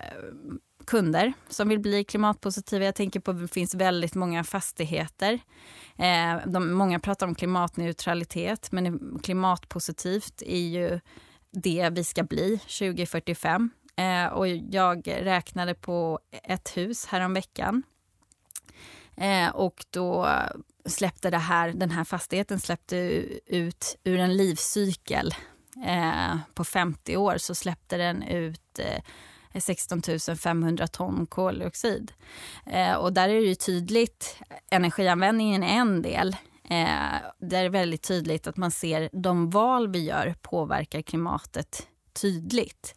kunder 0.86 1.32
som 1.48 1.68
vill 1.68 1.80
bli 1.80 2.04
klimatpositiva. 2.04 2.84
Jag 2.84 2.94
tänker 2.94 3.20
på 3.20 3.30
att 3.30 3.40
det 3.40 3.48
finns 3.48 3.74
väldigt 3.74 4.14
många 4.14 4.44
fastigheter. 4.44 5.38
Eh, 5.96 6.46
de, 6.46 6.72
många 6.72 7.00
pratar 7.00 7.26
om 7.26 7.34
klimatneutralitet, 7.34 8.72
men 8.72 9.18
klimatpositivt 9.22 10.42
är 10.46 10.68
ju 10.68 11.00
det 11.50 11.90
vi 11.92 12.04
ska 12.04 12.22
bli 12.22 12.58
2045. 12.58 13.70
Eh, 13.96 14.26
och 14.26 14.48
jag 14.48 15.08
räknade 15.08 15.74
på 15.74 16.18
ett 16.42 16.76
hus 16.76 17.06
häromveckan. 17.06 17.82
Eh, 19.16 19.48
och 19.48 19.84
då 19.90 20.28
släppte 20.86 21.30
det 21.30 21.38
här, 21.38 21.72
den 21.72 21.90
här 21.90 22.04
fastigheten 22.04 22.60
släppte 22.60 22.96
ut 23.46 23.98
ur 24.04 24.18
en 24.18 24.36
livscykel. 24.36 25.34
Eh, 25.86 26.36
på 26.54 26.64
50 26.64 27.16
år 27.16 27.38
så 27.38 27.54
släppte 27.54 27.96
den 27.96 28.22
ut 28.22 28.78
eh, 28.78 29.60
16 29.60 30.02
500 30.36 30.86
ton 30.86 31.26
koldioxid. 31.26 32.12
Eh, 32.66 32.94
och 32.94 33.12
där 33.12 33.28
är 33.28 33.34
det 33.34 33.46
ju 33.46 33.54
tydligt, 33.54 34.36
energianvändningen 34.70 35.62
är 35.62 35.78
en 35.78 36.02
del. 36.02 36.36
Eh, 36.70 37.20
där 37.38 37.58
är 37.58 37.62
det 37.62 37.68
väldigt 37.68 38.02
tydligt 38.02 38.46
att 38.46 38.56
man 38.56 38.70
ser 38.70 39.10
de 39.12 39.50
val 39.50 39.88
vi 39.88 40.04
gör 40.04 40.34
påverkar 40.42 41.02
klimatet 41.02 41.88
tydligt. 42.12 42.94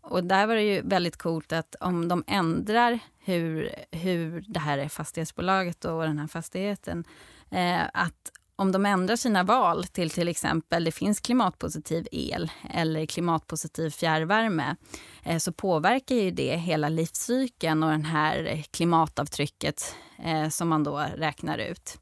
Och 0.00 0.24
där 0.24 0.46
var 0.46 0.54
det 0.54 0.62
ju 0.62 0.82
väldigt 0.82 1.16
coolt 1.16 1.52
att 1.52 1.74
om 1.80 2.08
de 2.08 2.24
ändrar 2.26 2.98
hur, 3.18 3.74
hur 3.90 4.44
det 4.48 4.60
här 4.60 4.78
är 4.78 4.88
fastighetsbolaget 4.88 5.84
och 5.84 6.02
den 6.02 6.18
här 6.18 6.26
fastigheten, 6.26 7.04
eh, 7.50 7.82
att 7.94 8.30
om 8.56 8.72
de 8.72 8.86
ändrar 8.86 9.16
sina 9.16 9.42
val 9.42 9.84
till 9.84 10.10
till 10.10 10.28
exempel 10.28 10.84
det 10.84 10.92
finns 10.92 11.20
klimatpositiv 11.20 12.08
el 12.12 12.50
eller 12.70 13.06
klimatpositiv 13.06 13.90
fjärrvärme 13.90 14.76
eh, 15.22 15.38
så 15.38 15.52
påverkar 15.52 16.14
ju 16.14 16.30
det 16.30 16.56
hela 16.56 16.88
livscykeln 16.88 17.82
och 17.82 17.98
det 17.98 18.06
här 18.06 18.64
klimatavtrycket 18.70 19.94
eh, 20.24 20.48
som 20.48 20.68
man 20.68 20.84
då 20.84 21.06
räknar 21.16 21.58
ut. 21.58 21.98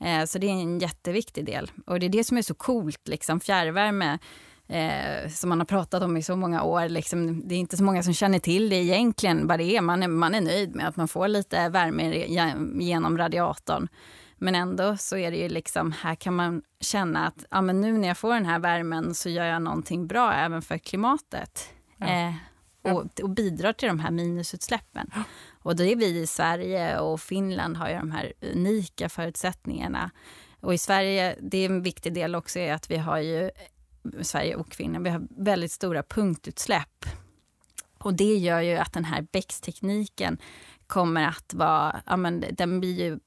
Eh, 0.00 0.24
så 0.24 0.38
det 0.38 0.46
är 0.46 0.50
en 0.50 0.78
jätteviktig 0.78 1.44
del. 1.44 1.70
Och 1.86 2.00
det 2.00 2.06
är 2.06 2.10
det 2.10 2.24
som 2.24 2.36
är 2.36 2.42
så 2.42 2.54
coolt, 2.54 3.08
liksom 3.08 3.40
fjärrvärme 3.40 4.18
som 5.28 5.48
man 5.48 5.58
har 5.58 5.66
pratat 5.66 6.02
om 6.02 6.16
i 6.16 6.22
så 6.22 6.36
många 6.36 6.62
år. 6.62 6.88
Liksom, 6.88 7.48
det 7.48 7.54
är 7.54 7.58
inte 7.58 7.76
så 7.76 7.84
många 7.84 8.02
som 8.02 8.14
känner 8.14 8.38
till 8.38 8.68
det 8.68 8.76
egentligen, 8.76 9.46
vad 9.46 9.58
det 9.58 9.76
är. 9.76 9.80
Man, 9.80 10.02
är. 10.02 10.08
man 10.08 10.34
är 10.34 10.40
nöjd 10.40 10.74
med 10.74 10.88
att 10.88 10.96
man 10.96 11.08
får 11.08 11.28
lite 11.28 11.68
värme 11.68 12.26
genom 12.80 13.18
radiatorn. 13.18 13.88
Men 14.38 14.54
ändå 14.54 14.96
så 14.96 15.16
är 15.16 15.30
det 15.30 15.36
ju 15.36 15.48
liksom, 15.48 15.92
här 15.92 16.14
kan 16.14 16.34
man 16.34 16.62
känna 16.80 17.26
att 17.26 17.44
ja, 17.50 17.60
men 17.60 17.80
nu 17.80 17.92
när 17.92 18.08
jag 18.08 18.18
får 18.18 18.34
den 18.34 18.46
här 18.46 18.58
värmen 18.58 19.14
så 19.14 19.28
gör 19.28 19.44
jag 19.44 19.62
någonting 19.62 20.06
bra 20.06 20.32
även 20.32 20.62
för 20.62 20.78
klimatet. 20.78 21.72
Ja. 21.96 22.06
Eh, 22.06 22.34
och, 22.82 23.20
och, 23.22 23.30
bidrar 23.30 23.72
till 23.72 23.88
de 23.88 24.00
här 24.00 24.10
minusutsläppen. 24.10 25.10
Och 25.62 25.76
det 25.76 25.92
är 25.92 25.96
vi 25.96 26.20
i 26.20 26.26
Sverige 26.26 26.98
och 26.98 27.20
Finland 27.20 27.76
har 27.76 27.88
ju 27.88 27.94
de 27.94 28.10
här 28.10 28.32
unika 28.40 29.08
förutsättningarna. 29.08 30.10
Och 30.60 30.74
i 30.74 30.78
Sverige, 30.78 31.36
det 31.40 31.58
är 31.58 31.66
en 31.66 31.82
viktig 31.82 32.14
del 32.14 32.34
också, 32.34 32.58
är 32.58 32.72
att 32.72 32.90
vi 32.90 32.96
har 32.96 33.18
ju, 33.18 33.50
Sverige 34.22 34.56
och 34.56 34.74
Finland, 34.74 35.04
vi 35.04 35.10
har 35.10 35.26
väldigt 35.30 35.72
stora 35.72 36.02
punktutsläpp. 36.02 37.04
Och 37.98 38.14
det 38.14 38.36
gör 38.36 38.60
ju 38.60 38.76
att 38.76 38.92
den 38.92 39.04
här 39.04 39.26
BEX-tekniken 39.32 40.38
kommer 40.86 41.28
att 41.28 41.54
vara, 41.54 42.02
ja 42.06 42.16
men 42.16 42.44
den 42.52 42.80
blir 42.80 43.00
ju 43.00 43.18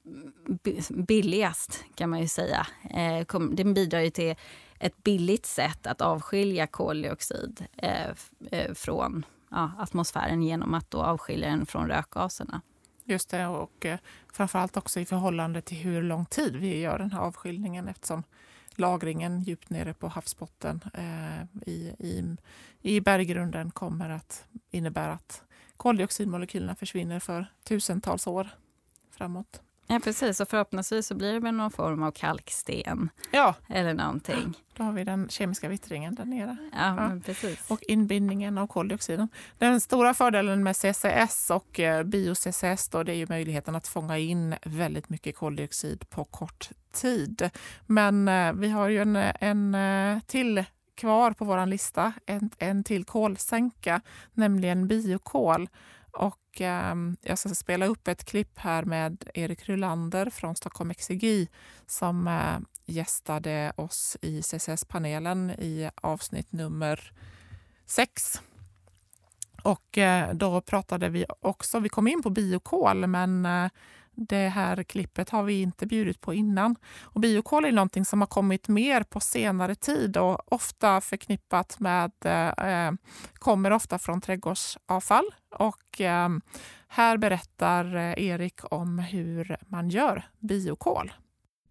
billigast 1.06 1.84
kan 1.94 2.10
man 2.10 2.20
ju 2.20 2.28
säga. 2.28 2.66
Eh, 2.90 3.40
den 3.50 3.74
bidrar 3.74 4.00
ju 4.00 4.10
till 4.10 4.34
ett 4.78 5.04
billigt 5.04 5.46
sätt 5.46 5.86
att 5.86 6.00
avskilja 6.00 6.66
koldioxid 6.66 7.64
eh, 7.76 8.10
eh, 8.50 8.74
från 8.74 9.26
ja, 9.54 9.70
atmosfären 9.78 10.42
genom 10.42 10.74
att 10.74 10.90
då 10.90 11.02
avskilja 11.02 11.48
den 11.48 11.66
från 11.66 11.88
rökgaserna. 11.88 12.60
Just 13.04 13.30
det, 13.30 13.46
och 13.46 13.86
eh, 13.86 13.98
framförallt 14.32 14.76
också 14.76 15.00
i 15.00 15.04
förhållande 15.04 15.62
till 15.62 15.76
hur 15.76 16.02
lång 16.02 16.26
tid 16.26 16.56
vi 16.56 16.80
gör 16.80 16.98
den 16.98 17.12
här 17.12 17.20
avskiljningen 17.20 17.88
eftersom 17.88 18.22
lagringen 18.74 19.42
djupt 19.42 19.70
nere 19.70 19.94
på 19.94 20.08
havsbotten 20.08 20.80
eh, 20.94 21.68
i, 21.68 21.94
i, 21.98 22.36
i 22.82 23.00
berggrunden 23.00 23.70
kommer 23.70 24.10
att 24.10 24.44
innebära 24.70 25.12
att 25.12 25.42
koldioxidmolekylerna 25.76 26.74
försvinner 26.74 27.20
för 27.20 27.46
tusentals 27.64 28.26
år 28.26 28.48
framåt. 29.10 29.63
Ja, 29.86 30.00
precis. 30.04 30.40
Och 30.40 30.48
förhoppningsvis 30.48 31.06
så 31.06 31.14
blir 31.14 31.32
det 31.32 31.40
väl 31.40 31.54
någon 31.54 31.70
form 31.70 32.02
av 32.02 32.10
kalksten 32.10 33.10
ja. 33.30 33.54
eller 33.68 33.94
någonting. 33.94 34.54
Då 34.76 34.82
har 34.82 34.92
vi 34.92 35.04
den 35.04 35.28
kemiska 35.28 35.68
vittringen 35.68 36.14
där 36.14 36.24
nere. 36.24 36.56
Ja, 36.72 36.96
ja. 36.98 37.20
precis. 37.24 37.70
Och 37.70 37.82
inbindningen 37.82 38.58
av 38.58 38.66
koldioxiden. 38.66 39.28
Den 39.58 39.80
stora 39.80 40.14
fördelen 40.14 40.62
med 40.62 40.76
CCS 40.76 41.50
och 41.50 41.80
eh, 41.80 42.04
bio-CCS 42.04 42.88
då, 42.88 43.02
det 43.02 43.12
är 43.12 43.16
ju 43.16 43.26
möjligheten 43.28 43.74
att 43.74 43.88
fånga 43.88 44.18
in 44.18 44.54
väldigt 44.62 45.08
mycket 45.08 45.36
koldioxid 45.36 46.10
på 46.10 46.24
kort 46.24 46.70
tid. 46.92 47.50
Men 47.86 48.28
eh, 48.28 48.52
vi 48.52 48.68
har 48.68 48.88
ju 48.88 49.02
en, 49.02 49.16
en 49.40 49.74
eh, 49.74 50.20
till 50.26 50.64
kvar 50.94 51.30
på 51.30 51.44
vår 51.44 51.66
lista, 51.66 52.12
en, 52.26 52.50
en 52.58 52.84
till 52.84 53.04
kolsänka, 53.04 54.00
nämligen 54.32 54.88
biokol. 54.88 55.68
Och, 56.16 56.60
eh, 56.60 56.94
jag 57.22 57.38
ska 57.38 57.48
spela 57.48 57.86
upp 57.86 58.08
ett 58.08 58.24
klipp 58.24 58.58
här 58.58 58.82
med 58.84 59.24
Erik 59.34 59.68
Rylander 59.68 60.30
från 60.30 60.56
Stockholm 60.56 60.90
Exergi 60.90 61.48
som 61.86 62.28
eh, 62.28 62.58
gästade 62.86 63.72
oss 63.76 64.16
i 64.20 64.42
CCS-panelen 64.42 65.50
i 65.50 65.90
avsnitt 65.94 66.52
nummer 66.52 67.12
sex. 67.86 68.40
Och 69.62 69.98
eh, 69.98 70.34
då 70.34 70.60
pratade 70.60 71.08
vi 71.08 71.26
också, 71.40 71.78
vi 71.78 71.88
kom 71.88 72.08
in 72.08 72.22
på 72.22 72.30
biokol, 72.30 73.06
men 73.06 73.46
eh, 73.46 73.70
det 74.16 74.48
här 74.48 74.82
klippet 74.82 75.30
har 75.30 75.42
vi 75.42 75.62
inte 75.62 75.86
bjudit 75.86 76.20
på 76.20 76.34
innan. 76.34 76.76
Och 77.02 77.20
biokol 77.20 77.64
är 77.64 77.72
någonting 77.72 78.04
som 78.04 78.20
har 78.20 78.26
kommit 78.26 78.68
mer 78.68 79.02
på 79.02 79.20
senare 79.20 79.74
tid 79.74 80.16
och 80.16 80.52
ofta 80.52 81.00
förknippat 81.00 81.80
med, 81.80 82.12
eh, 82.24 82.92
kommer 83.34 83.70
ofta 83.70 83.98
från 83.98 84.20
trädgårdsavfall. 84.20 85.24
Och 85.50 86.00
eh, 86.00 86.28
här 86.88 87.16
berättar 87.16 87.96
eh, 87.96 88.24
Erik 88.24 88.60
om 88.72 88.98
hur 88.98 89.56
man 89.66 89.88
gör 89.88 90.24
biokol. 90.38 91.12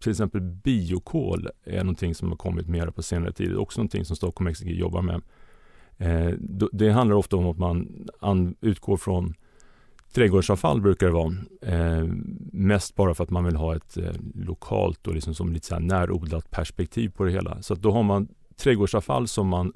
Till 0.00 0.10
exempel 0.10 0.40
biokol 0.40 1.48
är 1.64 1.84
någonting 1.84 2.14
som 2.14 2.28
har 2.28 2.36
kommit 2.36 2.68
mer 2.68 2.86
på 2.86 3.02
senare 3.02 3.32
tid. 3.32 3.48
Det 3.50 3.54
är 3.54 3.60
också 3.60 3.80
någonting 3.80 4.04
som 4.04 4.16
Stockholm 4.16 4.48
Exergi 4.48 4.78
jobbar 4.78 5.02
med. 5.02 5.22
Eh, 5.96 6.32
det 6.72 6.90
handlar 6.90 7.16
ofta 7.16 7.36
om 7.36 7.46
att 7.46 7.58
man 7.58 8.56
utgår 8.60 8.96
från 8.96 9.34
trädgårdsavfall 10.14 10.80
brukar 10.80 11.06
det 11.06 11.12
vara. 11.12 11.34
Eh, 11.62 12.08
mest 12.52 12.94
bara 12.94 13.14
för 13.14 13.24
att 13.24 13.30
man 13.30 13.44
vill 13.44 13.56
ha 13.56 13.76
ett 13.76 13.96
eh, 13.96 14.12
lokalt 14.34 15.06
och 15.06 15.14
liksom 15.14 15.34
som 15.34 15.52
lite 15.52 15.66
så 15.66 15.74
här 15.74 15.82
närodlat 15.82 16.50
perspektiv 16.50 17.08
på 17.08 17.24
det 17.24 17.30
hela. 17.30 17.62
Så 17.62 17.74
då 17.74 17.90
har 17.90 18.02
man 18.02 18.28
trädgårdsavfall 18.56 19.28
som 19.28 19.48
man 19.48 19.72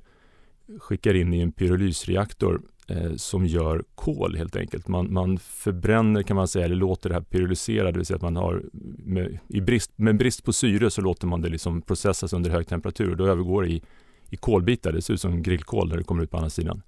skickar 0.78 1.14
in 1.14 1.34
i 1.34 1.40
en 1.40 1.52
pyrolysreaktor 1.52 2.60
eh, 2.88 3.14
som 3.14 3.46
gör 3.46 3.84
kol 3.94 4.36
helt 4.36 4.56
enkelt. 4.56 4.88
Man, 4.88 5.12
man 5.12 5.38
förbränner 5.38 6.22
kan 6.22 6.36
man 6.36 6.48
säga, 6.48 6.64
eller 6.64 6.76
låter 6.76 7.08
det 7.08 7.14
här 7.14 7.22
pyrolysera, 7.22 7.92
det 7.92 7.98
vill 7.98 8.06
säga 8.06 8.16
att 8.16 8.22
man 8.22 8.36
har 8.36 8.62
med, 8.98 9.38
i 9.48 9.60
brist, 9.60 9.92
med 9.96 10.18
brist 10.18 10.44
på 10.44 10.52
syre 10.52 10.90
så 10.90 11.00
låter 11.00 11.26
man 11.26 11.40
det 11.40 11.48
liksom 11.48 11.82
processas 11.82 12.32
under 12.32 12.50
hög 12.50 12.66
temperatur 12.66 13.10
och 13.10 13.16
då 13.16 13.26
övergår 13.26 13.62
det 13.62 13.68
i, 13.68 13.82
i 14.30 14.36
kolbitar. 14.36 14.92
Det 14.92 15.02
ser 15.02 15.14
ut 15.14 15.20
som 15.20 15.42
grillkol 15.42 15.88
när 15.88 15.96
det 15.96 16.04
kommer 16.04 16.22
ut 16.22 16.30
på 16.30 16.36
andra 16.36 16.50
sidan. 16.50 16.82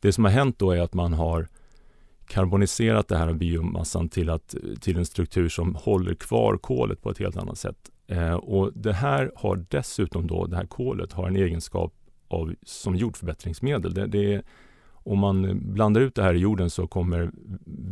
Det 0.00 0.12
som 0.12 0.24
har 0.24 0.32
hänt 0.32 0.58
då 0.58 0.70
är 0.70 0.80
att 0.80 0.94
man 0.94 1.12
har 1.12 1.48
karboniserat 2.26 3.08
det 3.08 3.16
här 3.16 3.32
biomassan 3.32 4.08
till, 4.08 4.30
att, 4.30 4.54
till 4.80 4.96
en 4.96 5.06
struktur 5.06 5.48
som 5.48 5.74
håller 5.74 6.14
kvar 6.14 6.56
kolet 6.56 7.02
på 7.02 7.10
ett 7.10 7.18
helt 7.18 7.36
annat 7.36 7.58
sätt. 7.58 7.90
Eh, 8.06 8.34
och 8.34 8.72
det 8.74 8.92
här 8.92 9.32
har 9.36 9.64
dessutom 9.68 10.26
då, 10.26 10.46
det 10.46 10.56
här 10.56 10.66
kolet 10.66 11.12
har 11.12 11.28
en 11.28 11.36
egenskap 11.36 11.92
av, 12.28 12.54
som 12.62 12.96
jordförbättringsmedel. 12.96 13.94
Det, 13.94 14.06
det 14.06 14.34
är, 14.34 14.42
om 14.92 15.18
man 15.18 15.60
blandar 15.72 16.00
ut 16.00 16.14
det 16.14 16.22
här 16.22 16.34
i 16.34 16.38
jorden 16.38 16.70
så 16.70 16.86
kommer 16.86 17.30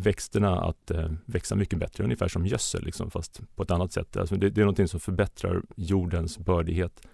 växterna 0.03 0.61
att 0.61 0.91
eh, 0.91 1.13
växa 1.27 1.55
mycket 1.55 1.79
bättre, 1.79 2.05
ungefär 2.05 2.29
som 2.29 2.47
gödsel, 2.47 2.85
liksom, 2.85 3.11
fast 3.11 3.41
på 3.57 3.63
ett 3.63 3.71
annat 3.71 3.93
sätt. 3.93 4.17
Alltså 4.17 4.37
det, 4.37 4.51
det 4.51 4.61
är 4.61 4.65
något 4.65 4.91
som 4.91 5.01
förbättrar 5.01 5.63
jordens 5.77 6.39
bördighet 6.39 7.07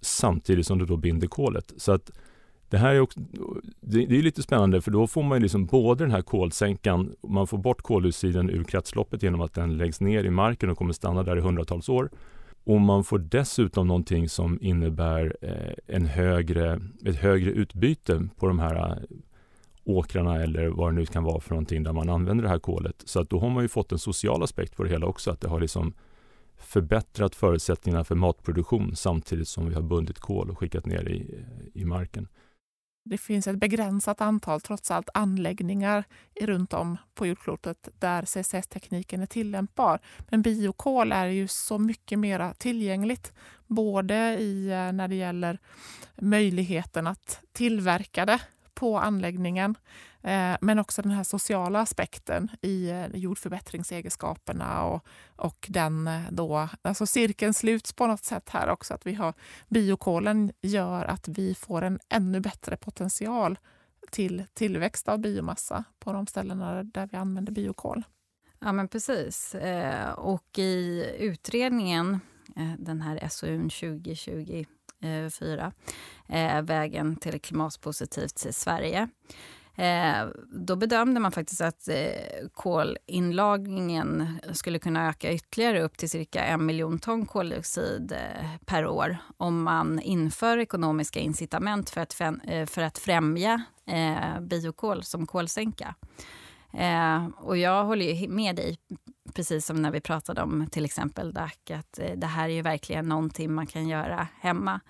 samtidigt 0.00 0.66
som 0.66 0.78
det 0.78 0.86
då 0.86 0.96
binder 0.96 1.26
kolet. 1.26 1.72
Så 1.76 1.92
att 1.92 2.10
det 2.70 2.78
här 2.78 2.94
är, 2.94 3.00
också, 3.00 3.20
det, 3.80 4.06
det 4.06 4.18
är 4.18 4.22
lite 4.22 4.42
spännande 4.42 4.80
för 4.80 4.90
då 4.90 5.06
får 5.06 5.22
man 5.22 5.42
liksom 5.42 5.66
både 5.66 6.04
den 6.04 6.10
här 6.10 6.22
kolsänkan, 6.22 7.14
man 7.22 7.46
får 7.46 7.58
bort 7.58 7.82
koldioxiden 7.82 8.50
ur 8.50 8.64
kretsloppet 8.64 9.22
genom 9.22 9.40
att 9.40 9.54
den 9.54 9.76
läggs 9.76 10.00
ner 10.00 10.24
i 10.24 10.30
marken 10.30 10.70
och 10.70 10.78
kommer 10.78 10.92
stanna 10.92 11.22
där 11.22 11.36
i 11.36 11.40
hundratals 11.40 11.88
år. 11.88 12.10
Och 12.64 12.80
man 12.80 13.04
får 13.04 13.18
dessutom 13.18 13.86
någonting 13.86 14.28
som 14.28 14.58
innebär 14.62 15.36
eh, 15.40 15.96
en 15.96 16.06
högre, 16.06 16.80
ett 17.04 17.16
högre 17.16 17.50
utbyte 17.50 18.28
på 18.36 18.46
de 18.46 18.58
här 18.58 18.76
eh, 18.76 18.96
åkrarna 19.84 20.42
eller 20.42 20.68
vad 20.68 20.92
det 20.92 20.94
nu 20.94 21.06
kan 21.06 21.24
vara 21.24 21.40
för 21.40 21.50
någonting 21.50 21.82
där 21.82 21.92
man 21.92 22.08
använder 22.08 22.44
det 22.44 22.50
här 22.50 22.58
kolet. 22.58 23.02
Så 23.04 23.20
att 23.20 23.30
då 23.30 23.38
har 23.38 23.50
man 23.50 23.64
ju 23.64 23.68
fått 23.68 23.92
en 23.92 23.98
social 23.98 24.42
aspekt 24.42 24.76
på 24.76 24.82
det 24.82 24.90
hela 24.90 25.06
också, 25.06 25.30
att 25.30 25.40
det 25.40 25.48
har 25.48 25.60
liksom 25.60 25.94
förbättrat 26.58 27.34
förutsättningarna 27.34 28.04
för 28.04 28.14
matproduktion 28.14 28.96
samtidigt 28.96 29.48
som 29.48 29.68
vi 29.68 29.74
har 29.74 29.82
bundit 29.82 30.18
kol 30.18 30.50
och 30.50 30.58
skickat 30.58 30.86
ner 30.86 31.08
i, 31.08 31.44
i 31.74 31.84
marken. 31.84 32.28
Det 33.02 33.18
finns 33.18 33.46
ett 33.46 33.56
begränsat 33.56 34.20
antal, 34.20 34.60
trots 34.60 34.90
allt, 34.90 35.08
anläggningar 35.14 36.04
runt 36.40 36.72
om 36.72 36.96
på 37.14 37.26
jordklotet 37.26 37.88
där 37.98 38.22
CCS-tekniken 38.22 39.22
är 39.22 39.26
tillämpbar. 39.26 40.00
Men 40.28 40.42
biokol 40.42 41.12
är 41.12 41.26
ju 41.26 41.48
så 41.48 41.78
mycket 41.78 42.18
mer 42.18 42.52
tillgängligt, 42.58 43.32
både 43.66 44.16
i, 44.38 44.70
eh, 44.70 44.92
när 44.92 45.08
det 45.08 45.14
gäller 45.14 45.58
möjligheten 46.16 47.06
att 47.06 47.40
tillverka 47.52 48.26
det 48.26 48.40
på 48.74 48.98
anläggningen 48.98 49.74
Eh, 50.22 50.56
men 50.60 50.78
också 50.78 51.02
den 51.02 51.10
här 51.10 51.24
sociala 51.24 51.80
aspekten 51.80 52.48
i 52.62 52.90
eh, 52.90 53.06
jordförbättringsegenskaperna 53.06 54.84
och, 54.84 55.06
och 55.36 55.66
den 55.68 56.08
eh, 56.08 56.20
då, 56.30 56.68
alltså 56.82 57.06
cirkeln 57.06 57.54
sluts 57.54 57.92
på 57.92 58.06
något 58.06 58.24
sätt 58.24 58.48
här 58.48 58.68
också. 58.68 58.94
Att 58.94 59.06
vi 59.06 59.14
har 59.14 59.34
biokolen 59.68 60.52
gör 60.62 61.04
att 61.04 61.28
vi 61.28 61.54
får 61.54 61.82
en 61.82 61.98
ännu 62.08 62.40
bättre 62.40 62.76
potential 62.76 63.58
till 64.10 64.44
tillväxt 64.54 65.08
av 65.08 65.18
biomassa 65.18 65.84
på 65.98 66.12
de 66.12 66.26
ställena 66.26 66.82
där 66.82 67.08
vi 67.12 67.16
använder 67.16 67.52
biokol. 67.52 68.02
Ja, 68.58 68.72
men 68.72 68.88
precis. 68.88 69.56
Och 70.16 70.58
i 70.58 71.06
utredningen, 71.18 72.20
den 72.78 73.00
här 73.00 73.28
SOU 73.28 73.68
2024, 73.68 75.72
Vägen 76.62 77.16
till 77.16 77.40
klimatpositivt 77.40 78.54
Sverige, 78.54 79.08
Eh, 79.80 80.28
då 80.52 80.76
bedömde 80.76 81.20
man 81.20 81.32
faktiskt 81.32 81.60
att 81.60 81.88
eh, 81.88 82.48
kolinlagringen 82.54 84.40
skulle 84.52 84.78
kunna 84.78 85.08
öka 85.08 85.32
ytterligare 85.32 85.82
upp 85.82 85.96
till 85.96 86.10
cirka 86.10 86.44
en 86.44 86.66
miljon 86.66 86.98
ton 86.98 87.26
koldioxid 87.26 88.12
eh, 88.12 88.46
per 88.66 88.86
år 88.86 89.16
om 89.36 89.62
man 89.62 90.00
inför 90.00 90.58
ekonomiska 90.58 91.20
incitament 91.20 91.90
för 91.90 92.00
att, 92.00 92.20
eh, 92.20 92.66
för 92.66 92.82
att 92.82 92.98
främja 92.98 93.62
eh, 93.86 94.40
biokol 94.40 95.02
som 95.02 95.26
kolsänka. 95.26 95.94
Eh, 96.72 97.26
och 97.36 97.56
jag 97.56 97.84
håller 97.84 98.28
med 98.28 98.56
dig, 98.56 98.78
precis 99.34 99.66
som 99.66 99.82
när 99.82 99.90
vi 99.90 100.00
pratade 100.00 100.42
om 100.42 100.66
till 100.70 100.84
exempel 100.84 101.32
DAC, 101.32 101.52
att 101.70 102.00
det 102.16 102.26
här 102.26 102.48
är 102.48 102.52
ju 102.52 102.62
verkligen 102.62 103.08
någonting 103.08 103.54
man 103.54 103.66
kan 103.66 103.88
göra 103.88 104.28
hemma. 104.40 104.80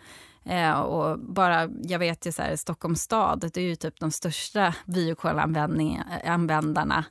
Eh, 0.44 0.80
och 0.80 1.18
bara, 1.18 1.68
jag 1.82 1.98
vet 1.98 2.26
ju 2.26 2.32
så 2.32 2.42
här, 2.42 2.56
Stockholms 2.56 3.02
stad, 3.02 3.40
det 3.40 3.56
är 3.56 3.64
ju 3.64 3.76
typ 3.76 4.00
de 4.00 4.10
största 4.10 4.74
biokolanvändarna 4.86 7.04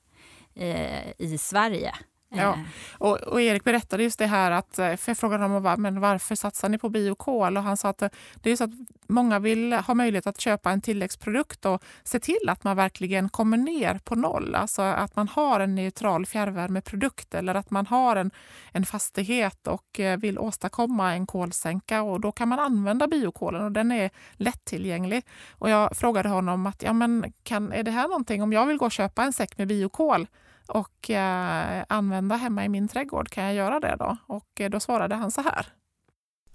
eh, 0.55 1.11
i 1.17 1.37
Sverige. 1.37 1.95
Ja. 2.29 2.53
Eh. 2.53 2.59
Och, 2.97 3.17
och, 3.17 3.41
Erik 3.41 3.63
berättade 3.63 4.03
just 4.03 4.19
det 4.19 4.25
här 4.25 4.51
att, 4.51 4.79
eh, 4.79 4.95
för 4.95 5.09
jag 5.09 5.17
frågade 5.17 5.43
honom 5.43 5.81
men 5.81 5.99
varför 5.99 6.35
satsar 6.35 6.69
ni 6.69 6.77
på 6.77 6.89
biokol? 6.89 7.57
Och 7.57 7.63
han 7.63 7.77
sa 7.77 7.89
att 7.89 8.01
eh, 8.01 8.09
det 8.35 8.51
är 8.51 8.55
så 8.55 8.63
att 8.63 8.69
många 9.07 9.39
vill 9.39 9.73
ha 9.73 9.93
möjlighet 9.93 10.27
att 10.27 10.41
köpa 10.41 10.71
en 10.71 10.81
tilläggsprodukt 10.81 11.65
och 11.65 11.83
se 12.03 12.19
till 12.19 12.49
att 12.49 12.63
man 12.63 12.75
verkligen 12.75 13.29
kommer 13.29 13.57
ner 13.57 13.99
på 14.03 14.15
noll. 14.15 14.55
Alltså 14.55 14.81
att 14.81 15.15
man 15.15 15.27
har 15.27 15.59
en 15.59 15.75
neutral 15.75 16.25
fjärrvärmeprodukt 16.25 17.33
eller 17.33 17.55
att 17.55 17.71
man 17.71 17.85
har 17.87 18.15
en, 18.15 18.31
en 18.71 18.85
fastighet 18.85 19.67
och 19.67 19.99
vill 20.17 20.39
åstadkomma 20.39 21.13
en 21.13 21.27
kolsänka 21.27 22.01
och 22.01 22.21
då 22.21 22.31
kan 22.31 22.47
man 22.47 22.59
använda 22.59 23.07
biokolen 23.07 23.63
och 23.63 23.71
den 23.71 23.91
är 23.91 24.09
lättillgänglig. 24.33 25.25
Och 25.51 25.69
jag 25.69 25.97
frågade 25.97 26.29
honom 26.29 26.65
att 26.65 26.83
ja, 26.83 26.93
men 26.93 27.33
kan, 27.43 27.71
är 27.71 27.83
det 27.83 27.91
här 27.91 28.07
någonting 28.07 28.43
om 28.43 28.53
jag 28.53 28.65
vill 28.65 28.77
gå 28.77 28.85
och 28.85 28.91
köpa 28.91 29.23
en 29.23 29.33
säck 29.33 29.57
med 29.57 29.67
biokol 29.67 30.27
och 30.69 31.09
eh, 31.09 31.85
använda 31.89 32.35
hemma 32.35 32.65
i 32.65 32.69
min 32.69 32.87
trädgård. 32.87 33.29
Kan 33.29 33.43
jag 33.43 33.53
göra 33.53 33.79
det 33.79 33.95
då? 33.99 34.17
Och 34.27 34.61
eh, 34.61 34.69
då 34.69 34.79
svarade 34.79 35.15
han 35.15 35.31
så 35.31 35.41
här. 35.41 35.65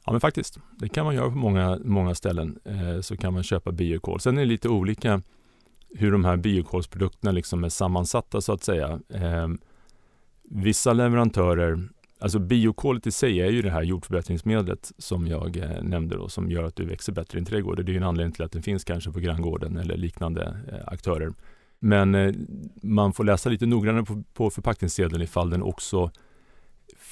Ja, 0.07 0.13
men 0.13 0.21
faktiskt. 0.21 0.59
Det 0.79 0.89
kan 0.89 1.05
man 1.05 1.15
göra 1.15 1.31
på 1.31 1.37
många, 1.37 1.79
många 1.85 2.15
ställen. 2.15 2.59
Eh, 2.65 3.01
så 3.01 3.17
kan 3.17 3.33
man 3.33 3.43
köpa 3.43 3.73
biokol. 3.73 4.21
Sen 4.21 4.39
är 4.39 4.41
det 4.41 4.47
lite 4.47 4.69
olika 4.69 5.23
hur 5.95 6.13
de 6.13 6.25
här 6.25 6.37
biokolsprodukterna 6.37 7.33
liksom 7.33 7.65
är 7.65 7.69
sammansatta 7.69 8.41
så 8.41 8.53
att 8.53 8.63
säga. 8.63 9.01
Ehm, 9.15 9.59
vissa 10.43 10.93
leverantörer, 10.93 11.89
alltså 12.19 12.39
biokolet 12.39 13.07
i 13.07 13.13
sig 13.13 13.41
är 13.41 13.51
ju 13.51 13.63
det 13.63 13.71
här 13.71 13.83
jordförbättringsmedlet 13.83 14.93
som 14.99 15.27
jag 15.27 15.57
eh, 15.57 15.83
nämnde 15.83 16.17
då, 16.17 16.29
som 16.29 16.51
gör 16.51 16.63
att 16.63 16.77
du 16.77 16.85
växer 16.85 17.13
bättre 17.13 17.39
i 17.39 17.41
din 17.41 17.47
trädgård. 17.47 17.85
Det 17.85 17.93
är 17.93 17.97
en 17.97 18.03
anledning 18.03 18.33
till 18.33 18.45
att 18.45 18.53
det 18.53 18.63
finns 18.63 18.85
kanske 18.85 19.13
på 19.13 19.21
granngården 19.21 19.77
eller 19.77 19.97
liknande 19.97 20.59
eh, 20.73 20.79
aktörer. 20.87 21.33
Men 21.79 22.15
eh, 22.15 22.35
man 22.83 23.13
får 23.13 23.25
läsa 23.25 23.49
lite 23.49 23.67
noggrannare 23.67 24.05
på, 24.05 24.23
på 24.35 24.51
förpackningssedeln 24.51 25.23
ifall 25.23 25.51
den 25.51 25.63
också 25.63 26.11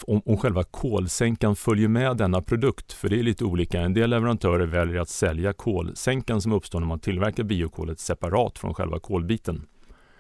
om, 0.07 0.23
om 0.25 0.37
själva 0.37 0.65
kolsänkan 0.65 1.57
följer 1.57 1.89
med 1.89 2.17
denna 2.17 2.43
produkt. 2.43 2.93
För 2.93 3.09
det 3.09 3.19
är 3.19 3.23
lite 3.23 3.45
olika. 3.45 3.81
En 3.81 3.95
del 3.95 4.11
leverantörer 4.11 4.67
väljer 4.67 5.01
att 5.01 5.09
sälja 5.09 5.53
kolsänkan 5.53 6.41
som 6.41 6.53
uppstår 6.53 6.81
när 6.81 6.87
man 6.87 7.01
tillverkar 7.01 7.45
biokolet 7.45 8.01
separat 8.01 8.59
från 8.59 8.75
själva 8.75 8.99
kolbiten. 8.99 9.67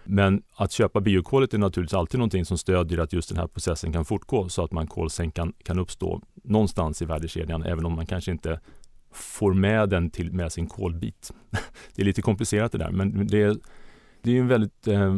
Men 0.05 0.43
att 0.57 0.73
köpa 0.73 1.01
biokolet 1.01 1.55
är 1.55 1.59
naturligtvis 1.59 1.95
alltid 1.95 2.19
någonting 2.19 2.45
som 2.45 2.59
stödjer 2.59 2.99
att 2.99 3.13
just 3.13 3.29
den 3.29 3.39
här 3.39 3.47
processen 3.47 3.93
kan 3.93 4.05
fortgå 4.05 4.49
så 4.49 4.65
att 4.65 4.73
man 4.73 4.87
kolsänkan 4.87 5.53
kan 5.65 5.79
uppstå 5.79 6.23
någonstans 6.45 7.03
i 7.03 7.05
värdekedjan 7.05 7.63
även 7.63 7.85
om 7.85 7.93
man 7.93 8.07
kanske 8.07 8.31
inte 8.31 8.61
får 9.13 9.55
med 9.55 9.89
den 9.89 10.11
till 10.11 10.33
med 10.33 10.53
sin 10.53 10.67
kolbit. 10.67 11.33
Det 11.95 12.03
är 12.03 12.07
lite 12.07 12.23
komplicerat 12.23 12.73
det 12.73 12.79
där 12.79 12.91
men 12.91 13.27
det 13.27 13.43
är 13.43 13.57
det 14.23 14.37
är 14.37 14.41
en 14.41 14.49
väldigt 14.49 14.89
eh, 14.89 15.17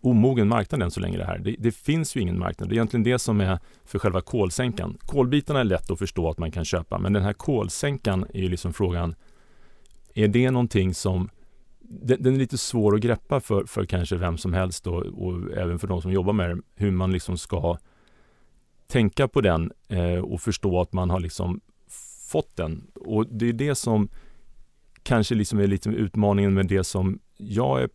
omogen 0.00 0.48
marknad 0.48 0.82
än 0.82 0.90
så 0.90 1.00
länge 1.00 1.18
det 1.18 1.24
här. 1.24 1.38
Det, 1.38 1.56
det, 1.58 1.72
finns 1.72 2.16
ju 2.16 2.20
ingen 2.20 2.38
marknad. 2.38 2.68
Det 2.68 2.72
är 2.72 2.76
egentligen 2.76 3.04
det 3.04 3.18
som 3.18 3.40
är 3.40 3.58
för 3.84 3.98
själva 3.98 4.20
kolsänkan. 4.20 4.98
Kolbitarna 5.00 5.60
är 5.60 5.64
lätt 5.64 5.90
att 5.90 5.98
förstå 5.98 6.30
att 6.30 6.38
man 6.38 6.50
kan 6.50 6.64
köpa, 6.64 6.98
men 6.98 7.12
den 7.12 7.22
här 7.22 7.32
kolsänkan 7.32 8.26
är 8.34 8.40
ju 8.40 8.48
liksom 8.48 8.72
frågan, 8.72 9.14
är 10.14 10.28
det 10.28 10.50
någonting 10.50 10.94
som 10.94 11.28
den, 11.80 12.22
den 12.22 12.34
är 12.34 12.38
lite 12.38 12.58
svår 12.58 12.94
att 12.94 13.00
greppa 13.00 13.40
för, 13.40 13.64
för 13.64 13.84
kanske 13.84 14.16
vem 14.16 14.38
som 14.38 14.52
helst 14.52 14.84
då, 14.84 14.94
och 14.94 15.52
även 15.56 15.78
för 15.78 15.86
de 15.86 16.02
som 16.02 16.12
jobbar 16.12 16.32
med 16.32 16.50
det, 16.50 16.62
hur 16.74 16.90
man 16.90 17.12
liksom 17.12 17.38
ska 17.38 17.78
tänka 18.86 19.28
på 19.28 19.40
den 19.40 19.72
eh, 19.88 20.18
och 20.18 20.40
förstå 20.40 20.80
att 20.80 20.92
man 20.92 21.10
har 21.10 21.20
liksom 21.20 21.60
fått 22.28 22.56
den. 22.56 22.86
Och 22.94 23.26
det 23.26 23.48
är 23.48 23.52
det 23.52 23.74
som 23.74 24.08
kanske 25.02 25.34
liksom 25.34 25.58
är 25.58 25.66
lite 25.66 25.90
utmaningen 25.90 26.54
med 26.54 26.66
det 26.66 26.84
som 26.84 27.18
jag 27.36 27.82
är 27.82 27.88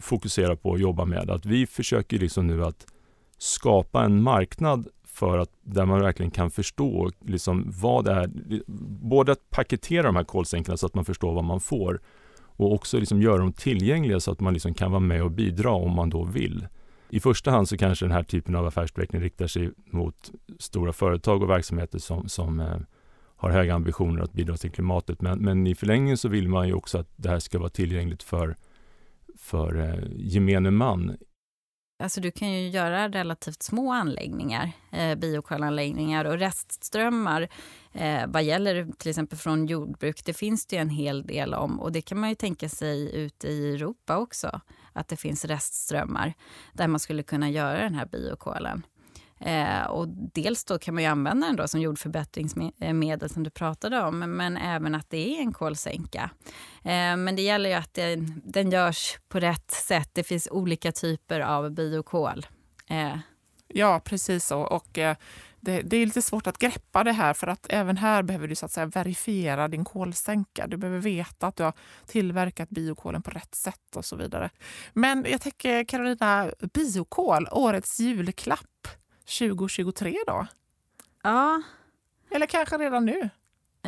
fokuserar 0.00 0.56
på 0.56 0.74
att 0.74 0.80
jobba 0.80 1.04
med. 1.04 1.30
Att 1.30 1.46
vi 1.46 1.66
försöker 1.66 2.18
liksom 2.18 2.46
nu 2.46 2.64
att 2.64 2.86
skapa 3.38 4.04
en 4.04 4.22
marknad 4.22 4.88
för 5.04 5.38
att 5.38 5.50
där 5.62 5.86
man 5.86 6.00
verkligen 6.00 6.30
kan 6.30 6.50
förstå 6.50 7.10
liksom 7.20 7.72
vad 7.80 8.04
det 8.04 8.12
är. 8.12 8.30
Både 9.02 9.32
att 9.32 9.50
paketera 9.50 10.02
de 10.02 10.16
här 10.16 10.24
kolsänkorna 10.24 10.76
så 10.76 10.86
att 10.86 10.94
man 10.94 11.04
förstår 11.04 11.34
vad 11.34 11.44
man 11.44 11.60
får 11.60 12.00
och 12.56 12.72
också 12.72 12.98
liksom 12.98 13.22
göra 13.22 13.38
dem 13.38 13.52
tillgängliga 13.52 14.20
så 14.20 14.30
att 14.32 14.40
man 14.40 14.52
liksom 14.52 14.74
kan 14.74 14.90
vara 14.90 15.00
med 15.00 15.22
och 15.22 15.30
bidra 15.30 15.70
om 15.70 15.92
man 15.92 16.10
då 16.10 16.24
vill. 16.24 16.66
I 17.10 17.20
första 17.20 17.50
hand 17.50 17.68
så 17.68 17.76
kanske 17.76 18.04
den 18.04 18.12
här 18.12 18.22
typen 18.22 18.56
av 18.56 18.66
affärsutveckling 18.66 19.22
riktar 19.22 19.46
sig 19.46 19.70
mot 19.90 20.30
stora 20.58 20.92
företag 20.92 21.42
och 21.42 21.50
verksamheter 21.50 21.98
som, 21.98 22.28
som 22.28 22.60
eh, 22.60 22.76
har 23.36 23.50
höga 23.50 23.74
ambitioner 23.74 24.22
att 24.22 24.32
bidra 24.32 24.56
till 24.56 24.70
klimatet. 24.70 25.22
Men, 25.22 25.38
men 25.38 25.66
i 25.66 25.74
förlängningen 25.74 26.16
så 26.16 26.28
vill 26.28 26.48
man 26.48 26.68
ju 26.68 26.74
också 26.74 26.98
att 26.98 27.08
det 27.16 27.28
här 27.28 27.38
ska 27.38 27.58
vara 27.58 27.70
tillgängligt 27.70 28.22
för 28.22 28.56
för 29.44 29.80
eh, 29.80 30.04
gemene 30.16 30.70
man. 30.70 31.16
alltså 32.02 32.20
du 32.20 32.30
kan 32.30 32.52
ju 32.52 32.68
göra 32.68 33.08
relativt 33.08 33.62
små 33.62 33.92
anläggningar, 33.92 34.72
eh, 34.92 35.14
biokolanläggningar 35.14 36.24
och 36.24 36.38
restströmmar 36.38 37.48
eh, 37.92 38.26
vad 38.26 38.42
gäller 38.42 38.92
till 38.98 39.10
exempel 39.10 39.38
från 39.38 39.66
jordbruk, 39.66 40.24
det 40.24 40.34
finns 40.34 40.66
det 40.66 40.76
ju 40.76 40.82
en 40.82 40.90
hel 40.90 41.26
del 41.26 41.54
om 41.54 41.80
och 41.80 41.92
det 41.92 42.02
kan 42.02 42.20
man 42.20 42.28
ju 42.28 42.34
tänka 42.34 42.68
sig 42.68 43.16
ute 43.16 43.48
i 43.48 43.74
Europa 43.74 44.16
också, 44.16 44.60
att 44.92 45.08
det 45.08 45.16
finns 45.16 45.44
restströmmar 45.44 46.34
där 46.72 46.88
man 46.88 47.00
skulle 47.00 47.22
kunna 47.22 47.50
göra 47.50 47.80
den 47.80 47.94
här 47.94 48.06
biokolen. 48.06 48.82
Eh, 49.44 49.84
och 49.84 50.08
dels 50.08 50.64
då 50.64 50.78
kan 50.78 50.94
man 50.94 51.02
ju 51.02 51.08
använda 51.08 51.46
den 51.46 51.56
då 51.56 51.68
som 51.68 51.80
jordförbättringsmedel 51.80 53.30
som 53.30 53.42
du 53.42 53.50
pratade 53.50 54.00
om, 54.00 54.18
men 54.18 54.56
även 54.56 54.94
att 54.94 55.10
det 55.10 55.36
är 55.36 55.40
en 55.40 55.52
kolsänka. 55.52 56.30
Eh, 56.82 57.16
men 57.16 57.36
det 57.36 57.42
gäller 57.42 57.70
ju 57.70 57.76
att 57.76 57.94
den, 57.94 58.42
den 58.44 58.70
görs 58.70 59.18
på 59.28 59.40
rätt 59.40 59.70
sätt. 59.70 60.10
Det 60.12 60.22
finns 60.22 60.48
olika 60.50 60.92
typer 60.92 61.40
av 61.40 61.70
biokol. 61.70 62.46
Eh. 62.88 63.16
Ja, 63.68 64.00
precis 64.04 64.46
så. 64.46 64.60
Och, 64.60 64.98
eh, 64.98 65.16
det, 65.60 65.82
det, 65.82 65.96
är 65.96 66.06
lite 66.06 66.22
svårt 66.22 66.46
att 66.46 66.58
greppa 66.58 67.04
det 67.04 67.12
här 67.12 67.34
för 67.34 67.46
att 67.46 67.66
även 67.68 67.96
här 67.96 68.22
behöver 68.22 68.48
du 68.48 68.54
så 68.54 68.66
att 68.66 68.72
säga 68.72 68.86
verifiera 68.86 69.68
din 69.68 69.84
kolsänka. 69.84 70.66
Du 70.66 70.76
behöver 70.76 71.00
veta 71.00 71.46
att 71.46 71.56
du 71.56 71.62
har 71.62 71.72
tillverkat 72.06 72.70
biokolen 72.70 73.22
på 73.22 73.30
rätt 73.30 73.54
sätt 73.54 73.96
och 73.96 74.04
så 74.04 74.16
vidare. 74.16 74.50
Men 74.92 75.26
jag 75.28 75.40
tänker 75.40 75.84
Carolina, 75.84 76.50
biokol, 76.74 77.48
årets 77.50 78.00
julklapp. 78.00 78.88
2023 79.24 80.16
då? 80.26 80.46
Ja. 81.22 81.62
Eller 82.30 82.46
kanske 82.46 82.78
redan 82.78 83.04
nu? 83.04 83.30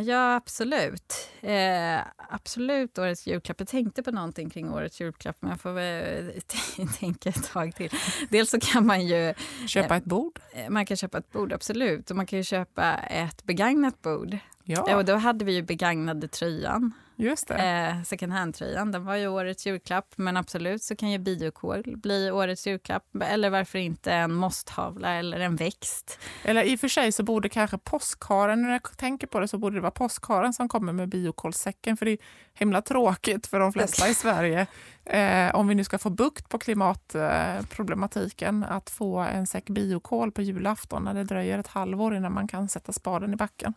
Ja, 0.00 0.34
absolut. 0.34 1.30
Eh, 1.40 2.00
absolut 2.16 2.98
årets 2.98 3.26
julklapp. 3.26 3.60
Jag 3.60 3.68
tänkte 3.68 4.02
på 4.02 4.10
någonting 4.10 4.50
kring 4.50 4.70
årets 4.70 5.00
julklapp, 5.00 5.36
men 5.40 5.50
jag 5.50 5.60
får 5.60 5.72
väl 5.72 6.32
tänka 6.98 7.28
ett 7.28 7.52
tag 7.52 7.74
till. 7.74 7.90
Dels 8.28 8.50
så 8.50 8.60
kan 8.60 8.86
man 8.86 9.06
ju... 9.06 9.34
Köpa 9.66 9.94
eh, 9.94 9.98
ett 9.98 10.04
bord? 10.04 10.40
Eh, 10.52 10.70
man 10.70 10.86
kan 10.86 10.96
köpa 10.96 11.18
ett 11.18 11.32
bord, 11.32 11.52
absolut. 11.52 12.10
Och 12.10 12.16
man 12.16 12.26
kan 12.26 12.36
ju 12.36 12.42
köpa 12.42 12.94
ett 12.94 13.44
begagnat 13.44 14.02
bord. 14.02 14.38
Ja. 14.64 14.96
Och 14.96 15.04
då 15.04 15.14
hade 15.14 15.44
vi 15.44 15.54
ju 15.54 15.62
begagnade 15.62 16.28
tröjan 16.28 16.92
Just 17.16 17.48
det. 17.48 17.54
Eh, 17.54 18.02
second 18.02 18.32
hand-tröjan, 18.32 18.92
den 18.92 19.04
var 19.04 19.16
ju 19.16 19.28
årets 19.28 19.66
julklapp. 19.66 20.14
Men 20.16 20.36
absolut 20.36 20.82
så 20.82 20.96
kan 20.96 21.10
ju 21.10 21.18
biokol 21.18 21.96
bli 21.96 22.30
årets 22.30 22.66
julklapp. 22.66 23.04
Eller 23.24 23.50
varför 23.50 23.78
inte 23.78 24.12
en 24.12 24.34
mosthavla 24.34 25.14
eller 25.14 25.40
en 25.40 25.56
växt. 25.56 26.18
Eller 26.44 26.62
i 26.62 26.76
och 26.76 26.80
för 26.80 26.88
sig 26.88 27.12
så 27.12 27.22
borde 27.22 27.48
kanske 27.48 27.78
påskharen, 27.78 28.62
när 28.62 28.70
jag 28.70 28.96
tänker 28.96 29.26
på 29.26 29.40
det, 29.40 29.48
så 29.48 29.58
borde 29.58 29.76
det 29.76 29.80
vara 29.80 29.90
påskharen 29.90 30.52
som 30.52 30.68
kommer 30.68 30.92
med 30.92 31.08
biokolsäcken. 31.08 31.96
För 31.96 32.06
det 32.06 32.12
är 32.12 32.18
himla 32.54 32.82
tråkigt 32.82 33.46
för 33.46 33.60
de 33.60 33.72
flesta 33.72 34.08
i 34.08 34.14
Sverige, 34.14 34.66
eh, 35.04 35.54
om 35.54 35.68
vi 35.68 35.74
nu 35.74 35.84
ska 35.84 35.98
få 35.98 36.10
bukt 36.10 36.48
på 36.48 36.58
klimatproblematiken, 36.58 38.62
eh, 38.62 38.72
att 38.72 38.90
få 38.90 39.18
en 39.18 39.46
säck 39.46 39.68
biokol 39.68 40.32
på 40.32 40.42
julafton 40.42 41.04
när 41.04 41.14
det 41.14 41.24
dröjer 41.24 41.58
ett 41.58 41.66
halvår 41.66 42.16
innan 42.16 42.32
man 42.32 42.48
kan 42.48 42.68
sätta 42.68 42.92
spaden 42.92 43.32
i 43.32 43.36
backen. 43.36 43.74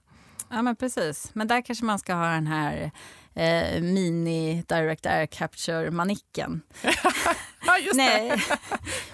Ja, 0.50 0.62
men 0.62 0.76
precis. 0.76 1.32
Men 1.34 1.48
där 1.48 1.62
kanske 1.62 1.86
man 1.86 2.00
ska 2.00 2.14
ha 2.14 2.28
den 2.28 2.48
här 2.48 2.92
eh, 3.36 3.82
mini 3.82 4.64
direct 4.68 5.06
air 5.06 5.26
capture-manicken. 5.26 6.62
Nej. 7.94 8.44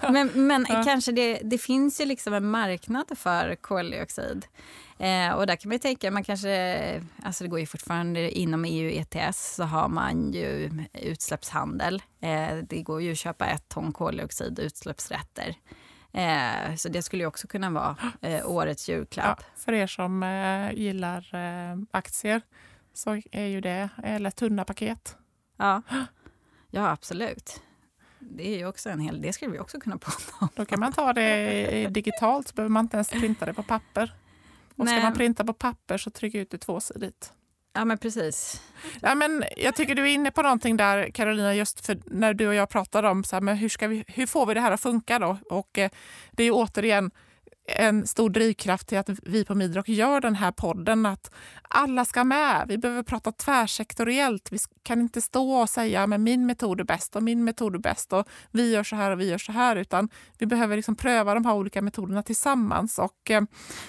men 0.00 0.30
men 0.34 0.66
ja. 0.68 0.82
kanske 0.84 1.12
det, 1.12 1.40
det 1.44 1.58
finns 1.58 2.00
ju 2.00 2.04
liksom 2.04 2.34
en 2.34 2.50
marknad 2.50 3.18
för 3.18 3.54
koldioxid. 3.54 4.46
Eh, 4.98 5.32
och 5.32 5.46
där 5.46 5.56
kan 5.56 5.68
man 5.68 5.78
tänka, 5.78 6.10
man 6.10 6.24
kanske, 6.24 7.02
alltså 7.22 7.44
det 7.44 7.50
går 7.50 7.60
ju 7.60 7.66
fortfarande 7.66 8.38
inom 8.38 8.64
EU 8.64 8.90
ETS 8.90 9.54
så 9.54 9.64
har 9.64 9.88
man 9.88 10.32
ju 10.32 10.70
utsläppshandel. 10.92 12.02
Eh, 12.20 12.56
det 12.68 12.82
går 12.82 13.02
ju 13.02 13.12
att 13.12 13.18
köpa 13.18 13.46
ett 13.46 13.68
ton 13.68 13.92
koldioxid 13.92 14.58
utsläppsrätter. 14.58 15.54
Eh, 16.16 16.74
så 16.76 16.88
det 16.88 17.02
skulle 17.02 17.26
också 17.26 17.46
kunna 17.48 17.70
vara 17.70 17.96
eh, 18.20 18.50
årets 18.50 18.88
julklapp. 18.88 19.40
Ja, 19.40 19.46
för 19.56 19.72
er 19.72 19.86
som 19.86 20.22
eh, 20.22 20.72
gillar 20.72 21.34
eh, 21.34 21.78
aktier 21.90 22.42
så 22.92 23.20
är 23.32 23.46
ju 23.46 23.60
det, 23.60 23.88
eller 24.04 24.30
tunna 24.30 24.64
paket. 24.64 25.16
Ja, 25.56 25.82
ja 26.70 26.90
absolut. 26.90 27.62
Det 28.18 28.48
är 28.48 28.58
ju 28.58 28.66
också 28.66 28.90
en 28.90 29.00
hel, 29.00 29.20
det 29.20 29.32
skulle 29.32 29.52
vi 29.52 29.58
också 29.58 29.80
kunna 29.80 29.98
prata 29.98 30.32
om. 30.40 30.48
Då 30.54 30.64
kan 30.64 30.80
man 30.80 30.92
ta 30.92 31.12
det 31.12 31.88
digitalt 31.88 32.48
så 32.48 32.54
behöver 32.54 32.70
man 32.70 32.84
inte 32.84 32.96
ens 32.96 33.10
printa 33.10 33.46
det 33.46 33.54
på 33.54 33.62
papper. 33.62 34.14
Och 34.76 34.88
ska 34.88 35.00
man 35.00 35.14
printa 35.14 35.44
på 35.44 35.52
papper 35.52 35.98
så 35.98 36.10
tryck 36.10 36.34
ut 36.34 36.50
det 36.50 36.58
tvåsidigt. 36.58 37.32
Ja, 37.76 37.84
men 37.84 37.98
precis. 37.98 38.62
Ja, 39.02 39.14
men 39.14 39.44
jag 39.56 39.74
tycker 39.74 39.94
du 39.94 40.02
är 40.02 40.14
inne 40.14 40.30
på 40.30 40.42
någonting 40.42 40.76
där, 40.76 41.10
Carolina, 41.10 41.54
just 41.54 41.86
för 41.86 41.98
när 42.04 42.34
du 42.34 42.48
och 42.48 42.54
jag 42.54 42.68
pratade 42.68 43.08
om 43.08 43.24
så 43.24 43.36
här, 43.36 43.40
men 43.40 43.56
hur, 43.56 43.68
ska 43.68 43.88
vi, 43.88 44.04
hur 44.08 44.26
får 44.26 44.46
vi 44.46 44.54
det 44.54 44.60
här 44.60 44.72
att 44.72 44.80
funka. 44.80 45.18
då? 45.18 45.38
Och 45.50 45.78
eh, 45.78 45.90
Det 46.30 46.44
är 46.44 46.50
återigen 46.52 47.10
en 47.68 48.06
stor 48.06 48.30
drivkraft 48.30 48.86
till 48.86 48.98
att 48.98 49.10
vi 49.22 49.44
på 49.44 49.54
Midrock 49.54 49.88
gör 49.88 50.20
den 50.20 50.34
här 50.34 50.52
podden. 50.52 51.06
Att 51.06 51.30
alla 51.62 52.04
ska 52.04 52.24
med. 52.24 52.64
Vi 52.68 52.78
behöver 52.78 53.02
prata 53.02 53.32
tvärsektoriellt. 53.32 54.52
Vi 54.52 54.58
kan 54.82 55.00
inte 55.00 55.20
stå 55.20 55.52
och 55.52 55.70
säga 55.70 56.02
att 56.02 56.20
min 56.20 56.46
metod 56.46 56.80
är 56.80 56.84
bäst 56.84 57.16
och 57.16 57.22
min 57.22 57.44
metod 57.44 57.74
är 57.74 57.78
bäst 57.78 58.12
och 58.12 58.28
vi 58.50 58.72
gör 58.72 58.84
så 58.84 58.96
här 58.96 59.10
och 59.10 59.20
vi 59.20 59.30
gör 59.30 59.38
så 59.38 59.52
här. 59.52 59.76
Utan 59.76 60.08
vi 60.38 60.46
behöver 60.46 60.76
liksom 60.76 60.96
pröva 60.96 61.34
de 61.34 61.44
här 61.44 61.54
olika 61.54 61.82
metoderna 61.82 62.22
tillsammans. 62.22 62.98
Och, 62.98 63.30
eh, 63.30 63.42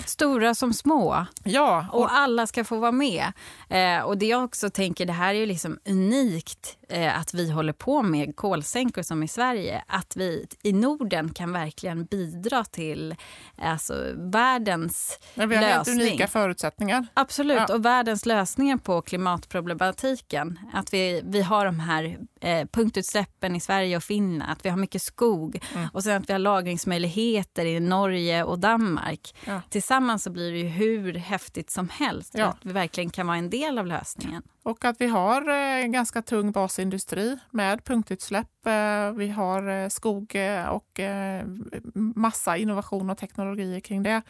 Stora 0.05 0.55
som 0.55 0.73
små. 0.73 1.25
Ja. 1.43 1.87
Och, 1.91 2.01
och 2.01 2.13
alla 2.13 2.47
ska 2.47 2.63
få 2.63 2.77
vara 2.77 2.91
med. 2.91 3.31
Eh, 3.69 4.01
och 4.01 4.17
det 4.17 4.25
jag 4.25 4.43
också 4.43 4.69
tänker, 4.69 5.05
det 5.05 5.13
här 5.13 5.33
är 5.33 5.39
ju 5.39 5.45
liksom 5.45 5.79
unikt 5.85 6.77
eh, 6.89 7.19
att 7.19 7.33
vi 7.33 7.51
håller 7.51 7.73
på 7.73 8.01
med 8.01 8.35
kolsänkor 8.35 9.01
som 9.01 9.23
i 9.23 9.27
Sverige. 9.27 9.83
Att 9.87 10.15
vi 10.15 10.47
i 10.63 10.73
Norden 10.73 11.29
kan 11.29 11.51
verkligen 11.51 12.05
bidra 12.05 12.63
till 12.63 13.15
alltså, 13.71 14.13
världens 14.15 15.19
Men 15.35 15.49
vi 15.49 15.55
har 15.55 15.61
lösning. 15.61 15.97
helt 15.97 16.09
unika 16.09 16.27
förutsättningar. 16.27 17.07
Absolut, 17.13 17.61
ja. 17.67 17.75
och 17.75 17.85
världens 17.85 18.25
lösningar 18.25 18.77
på 18.77 19.01
klimatproblematiken. 19.01 20.59
Att 20.73 20.93
vi, 20.93 21.21
vi 21.25 21.41
har 21.41 21.65
de 21.65 21.79
här 21.79 22.17
eh, 22.41 22.67
punktutsläppen 22.71 23.55
i 23.55 23.59
Sverige 23.59 23.97
och 23.97 24.03
Finland, 24.03 24.51
att 24.51 24.65
vi 24.65 24.69
har 24.69 24.77
mycket 24.77 25.01
skog 25.01 25.59
mm. 25.75 25.87
och 25.93 26.03
sen 26.03 26.21
att 26.21 26.29
vi 26.29 26.33
har 26.33 26.39
lagringsmöjligheter 26.39 27.65
i 27.65 27.79
Norge 27.79 28.43
och 28.43 28.59
Danmark. 28.59 29.35
Ja. 29.45 29.61
Tillsammans 29.69 30.23
så 30.23 30.29
blir 30.29 30.51
det 30.51 30.57
ju 30.57 30.67
hur 30.67 31.13
häftigt 31.13 31.69
som 31.69 31.89
helst. 31.89 32.33
Ja. 32.37 32.45
Att 32.45 32.57
vi 32.61 32.71
verkligen 32.73 33.09
kan 33.09 33.27
vara 33.27 33.37
en 33.37 33.49
del 33.49 33.77
av 33.77 33.87
lösningen. 33.87 34.43
Och 34.67 34.85
att 34.85 35.01
vi 35.01 35.07
har 35.07 35.49
en 35.49 35.83
eh, 35.83 35.87
ganska 35.87 36.21
tung 36.21 36.51
basindustri 36.51 37.37
med 37.51 37.83
punktutsläpp. 37.83 38.65
Eh, 38.65 39.11
vi 39.11 39.29
har 39.29 39.69
eh, 39.69 39.89
skog 39.89 40.35
och 40.69 40.99
massa 41.93 42.57
innovation 42.57 43.09
och 43.09 43.17
teknologier 43.57 43.79
kring 43.79 44.03
det. 44.03 44.21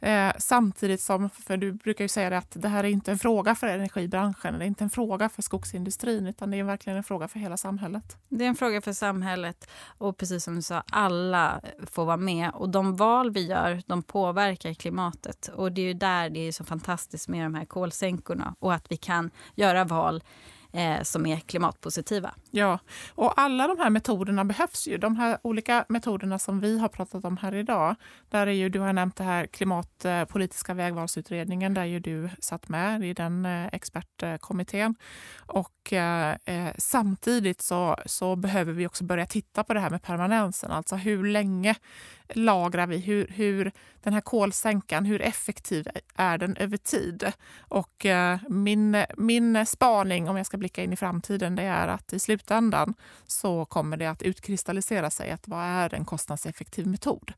Eh, 0.00 0.32
samtidigt 0.38 1.00
som, 1.00 1.30
för 1.30 1.56
du 1.56 1.72
brukar 1.72 2.04
ju 2.04 2.08
säga 2.08 2.38
att 2.38 2.56
det 2.62 2.68
här 2.68 2.84
är 2.84 2.88
inte 2.88 3.10
en 3.10 3.18
fråga 3.18 3.54
för 3.54 3.66
energibranschen, 3.66 4.58
det 4.58 4.64
är 4.64 4.66
inte 4.66 4.84
en 4.84 4.90
fråga 4.90 5.28
för 5.28 5.42
skogsindustrin, 5.42 6.26
utan 6.26 6.50
det 6.50 6.58
är 6.58 6.64
verkligen 6.64 6.96
en 6.96 7.04
fråga 7.04 7.28
för 7.28 7.38
hela 7.38 7.56
samhället. 7.56 8.16
Det 8.28 8.44
är 8.44 8.48
en 8.48 8.54
fråga 8.54 8.80
för 8.80 8.92
samhället 8.92 9.68
och 9.98 10.16
precis 10.16 10.44
som 10.44 10.54
du 10.54 10.62
sa, 10.62 10.82
alla 10.90 11.60
får 11.86 12.04
vara 12.04 12.16
med. 12.16 12.50
Och 12.54 12.68
de 12.68 12.96
val 12.96 13.30
vi 13.30 13.46
gör, 13.46 13.82
de 13.86 14.02
påverkar 14.02 14.74
klimatet. 14.74 15.48
Och 15.54 15.72
det 15.72 15.82
är 15.82 15.86
ju 15.86 15.94
där 15.94 16.30
det 16.30 16.48
är 16.48 16.52
så 16.52 16.64
fantastiskt 16.64 17.28
med 17.28 17.44
de 17.44 17.54
här 17.54 17.64
kolsänkorna 17.64 18.54
och 18.60 18.74
att 18.74 18.86
vi 18.90 18.96
kan 18.96 19.30
göra 19.56 19.84
val 19.84 20.22
eh, 20.72 21.02
som 21.02 21.26
är 21.26 21.36
klimatpositiva. 21.36 22.34
Ja, 22.50 22.78
och 23.14 23.40
alla 23.40 23.66
de 23.66 23.78
här 23.78 23.90
metoderna 23.90 24.44
behövs 24.44 24.88
ju. 24.88 24.98
De 24.98 25.16
här 25.16 25.38
olika 25.42 25.84
metoderna 25.88 26.38
som 26.38 26.60
vi 26.60 26.78
har 26.78 26.88
pratat 26.88 27.24
om 27.24 27.36
här 27.36 27.54
idag. 27.54 27.94
Där 28.28 28.46
är 28.46 28.52
ju, 28.52 28.68
du 28.68 28.80
har 28.80 28.92
nämnt 28.92 29.16
det 29.16 29.24
här 29.24 29.46
klimatpolitiska 29.46 30.74
vägvalsutredningen 30.74 31.74
där 31.74 31.84
ju 31.84 32.00
du 32.00 32.30
satt 32.40 32.68
med 32.68 33.04
i 33.04 33.14
den 33.14 33.46
eh, 33.46 33.66
expertkommittén. 33.66 34.94
Och 35.46 35.92
eh, 35.92 36.36
eh 36.44 36.72
samtidigt 36.78 37.62
så, 37.62 37.96
så 38.06 38.36
behöver 38.36 38.72
vi 38.72 38.86
också 38.86 39.04
börja 39.04 39.26
titta 39.26 39.64
på 39.64 39.74
det 39.74 39.80
här 39.80 39.90
med 39.90 40.02
permanensen. 40.02 40.70
Alltså 40.70 40.96
hur 40.96 41.24
länge 41.24 41.74
lagrar 42.34 42.86
vi? 42.86 42.98
Hur, 42.98 43.26
hur 43.28 43.72
den 44.02 44.12
här 44.12 44.20
kolsänkan, 44.20 45.04
hur 45.04 45.22
effektiv 45.22 45.88
är 46.14 46.38
den 46.38 46.56
över 46.56 46.76
tid? 46.76 47.32
Och 47.58 48.06
eh, 48.06 48.38
min, 48.48 49.04
min 49.16 49.66
spaning, 49.66 50.28
om 50.28 50.36
jag 50.36 50.46
ska 50.46 50.56
blicka 50.56 50.82
in 50.82 50.92
i 50.92 50.96
framtiden, 50.96 51.56
det 51.56 51.62
är 51.62 51.88
att 51.88 52.12
i 52.12 52.18
slutändan 52.18 52.94
så 53.26 53.64
kommer 53.64 53.96
det 53.96 54.06
att 54.06 54.22
utkristallisera 54.22 55.10
sig 55.10 55.30
att 55.30 55.48
vad 55.48 55.64
är 55.64 55.94
en 55.94 56.04
kostnadseffektiv 56.04 56.86
metod? 56.86 57.32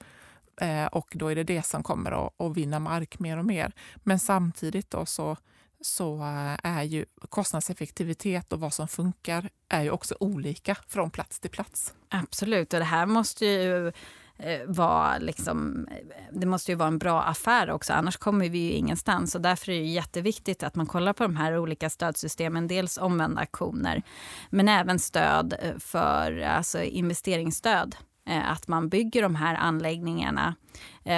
Eh, 0.61 0.87
och 0.87 1.13
då 1.15 1.29
är 1.29 1.35
det 1.35 1.45
det 1.45 1.63
som 1.63 1.83
kommer 1.83 2.27
att, 2.27 2.41
att 2.41 2.57
vinna 2.57 2.79
mark 2.79 3.19
mer 3.19 3.39
och 3.39 3.47
mer. 3.47 3.73
Men 3.97 4.19
samtidigt 4.19 4.91
då 4.91 5.07
så 5.07 5.37
så 5.85 6.17
eh, 6.17 6.57
är 6.63 6.83
ju 6.83 7.05
kostnadseffektivitet 7.29 8.53
och 8.53 8.61
vad 8.61 8.73
som 8.73 8.89
funkar 8.89 9.49
är 9.69 9.83
ju 9.83 9.91
också 9.91 10.17
olika 10.21 10.77
från 10.89 11.11
plats 11.11 11.41
till 11.41 11.51
plats. 11.51 11.95
Absolut, 12.09 12.73
och 12.73 12.79
det 12.79 12.85
här 12.85 13.07
måste 13.07 13.47
ju 13.47 13.93
Eh, 14.39 14.61
vara 14.67 15.19
liksom, 15.19 15.87
eh, 15.91 15.97
det 16.33 16.47
måste 16.47 16.73
ju 16.73 16.77
vara 16.77 16.89
en 16.89 16.99
bra 16.99 17.23
affär 17.23 17.71
också, 17.71 17.93
annars 17.93 18.17
kommer 18.17 18.49
vi 18.49 18.59
ju 18.59 18.73
ingenstans. 18.73 19.35
Och 19.35 19.41
därför 19.41 19.73
är 19.73 19.81
det 19.81 19.87
jätteviktigt 19.87 20.63
att 20.63 20.75
man 20.75 20.87
kollar 20.87 21.13
på 21.13 21.23
de 21.23 21.37
här 21.37 21.59
olika 21.59 21.91
stödsystemen. 21.91 22.69
Dels 22.69 22.99
omvända 22.99 23.41
aktioner, 23.41 24.03
men 24.51 24.69
även 24.69 24.99
stöd 24.99 25.55
eh, 25.63 25.79
för 25.79 26.39
alltså 26.41 26.83
investeringsstöd 26.83 27.97
att 28.45 28.69
man 28.69 28.89
bygger 28.89 29.23
de 29.23 29.35
här 29.35 29.55
anläggningarna 29.55 30.55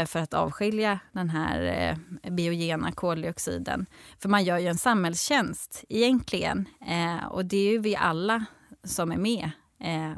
för 0.06 0.18
att 0.18 0.34
avskilja 0.34 0.98
den 1.12 1.30
här 1.30 1.98
biogena 2.30 2.92
koldioxiden. 2.92 3.86
För 4.18 4.28
man 4.28 4.44
gör 4.44 4.58
ju 4.58 4.66
en 4.66 4.78
samhällstjänst 4.78 5.84
egentligen 5.88 6.68
och 7.30 7.44
det 7.44 7.56
är 7.56 7.70
ju 7.72 7.78
vi 7.78 7.96
alla 7.96 8.44
som 8.84 9.12
är 9.12 9.16
med 9.16 9.50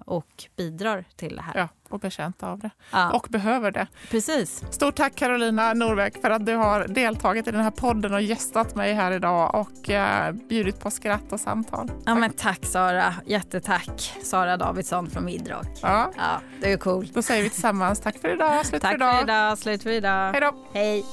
och 0.06 0.26
bidrar 0.56 1.04
till 1.16 1.36
det 1.36 1.42
här. 1.42 1.52
Ja, 1.56 1.68
och 1.88 2.00
betjänta 2.00 2.48
av 2.50 2.58
det. 2.58 2.70
Ja, 2.92 3.10
Och 3.12 3.26
behöver 3.30 3.70
det. 3.70 3.86
precis. 4.10 4.64
Stort 4.70 4.94
tack 4.96 5.14
Carolina 5.14 5.74
Norbeck 5.74 6.20
för 6.20 6.30
att 6.30 6.46
du 6.46 6.54
har 6.54 6.88
deltagit 6.88 7.48
i 7.48 7.50
den 7.50 7.60
här 7.60 7.70
podden 7.70 8.14
och 8.14 8.22
gästat 8.22 8.74
mig 8.74 8.94
här 8.94 9.12
idag 9.12 9.54
och 9.54 9.90
eh, 9.90 10.32
bjudit 10.32 10.80
på 10.80 10.90
skratt 10.90 11.32
och 11.32 11.40
samtal. 11.40 11.90
Ja, 12.06 12.14
men 12.14 12.30
tack 12.32 12.64
Sara, 12.66 13.14
jättetack. 13.26 14.12
Sara 14.22 14.56
Davidsson 14.56 15.10
från 15.10 15.24
Midrock. 15.24 15.66
Ja, 15.82 16.12
Ja, 16.16 16.40
du 16.62 16.66
är 16.72 16.76
cool. 16.76 17.06
då 17.14 17.22
säger 17.22 17.42
vi 17.42 17.50
tillsammans 17.50 18.00
tack 18.00 18.18
för 18.18 18.28
idag. 18.34 18.66
Slut 18.66 18.82
Tack 18.82 18.90
för 18.90 18.96
idag. 18.96 19.16
för 19.16 19.22
idag, 19.22 19.58
slut 19.58 19.82
för 19.82 19.90
idag. 19.90 20.32
Hej 20.32 20.40
då. 20.40 20.54
Hej. 20.72 21.04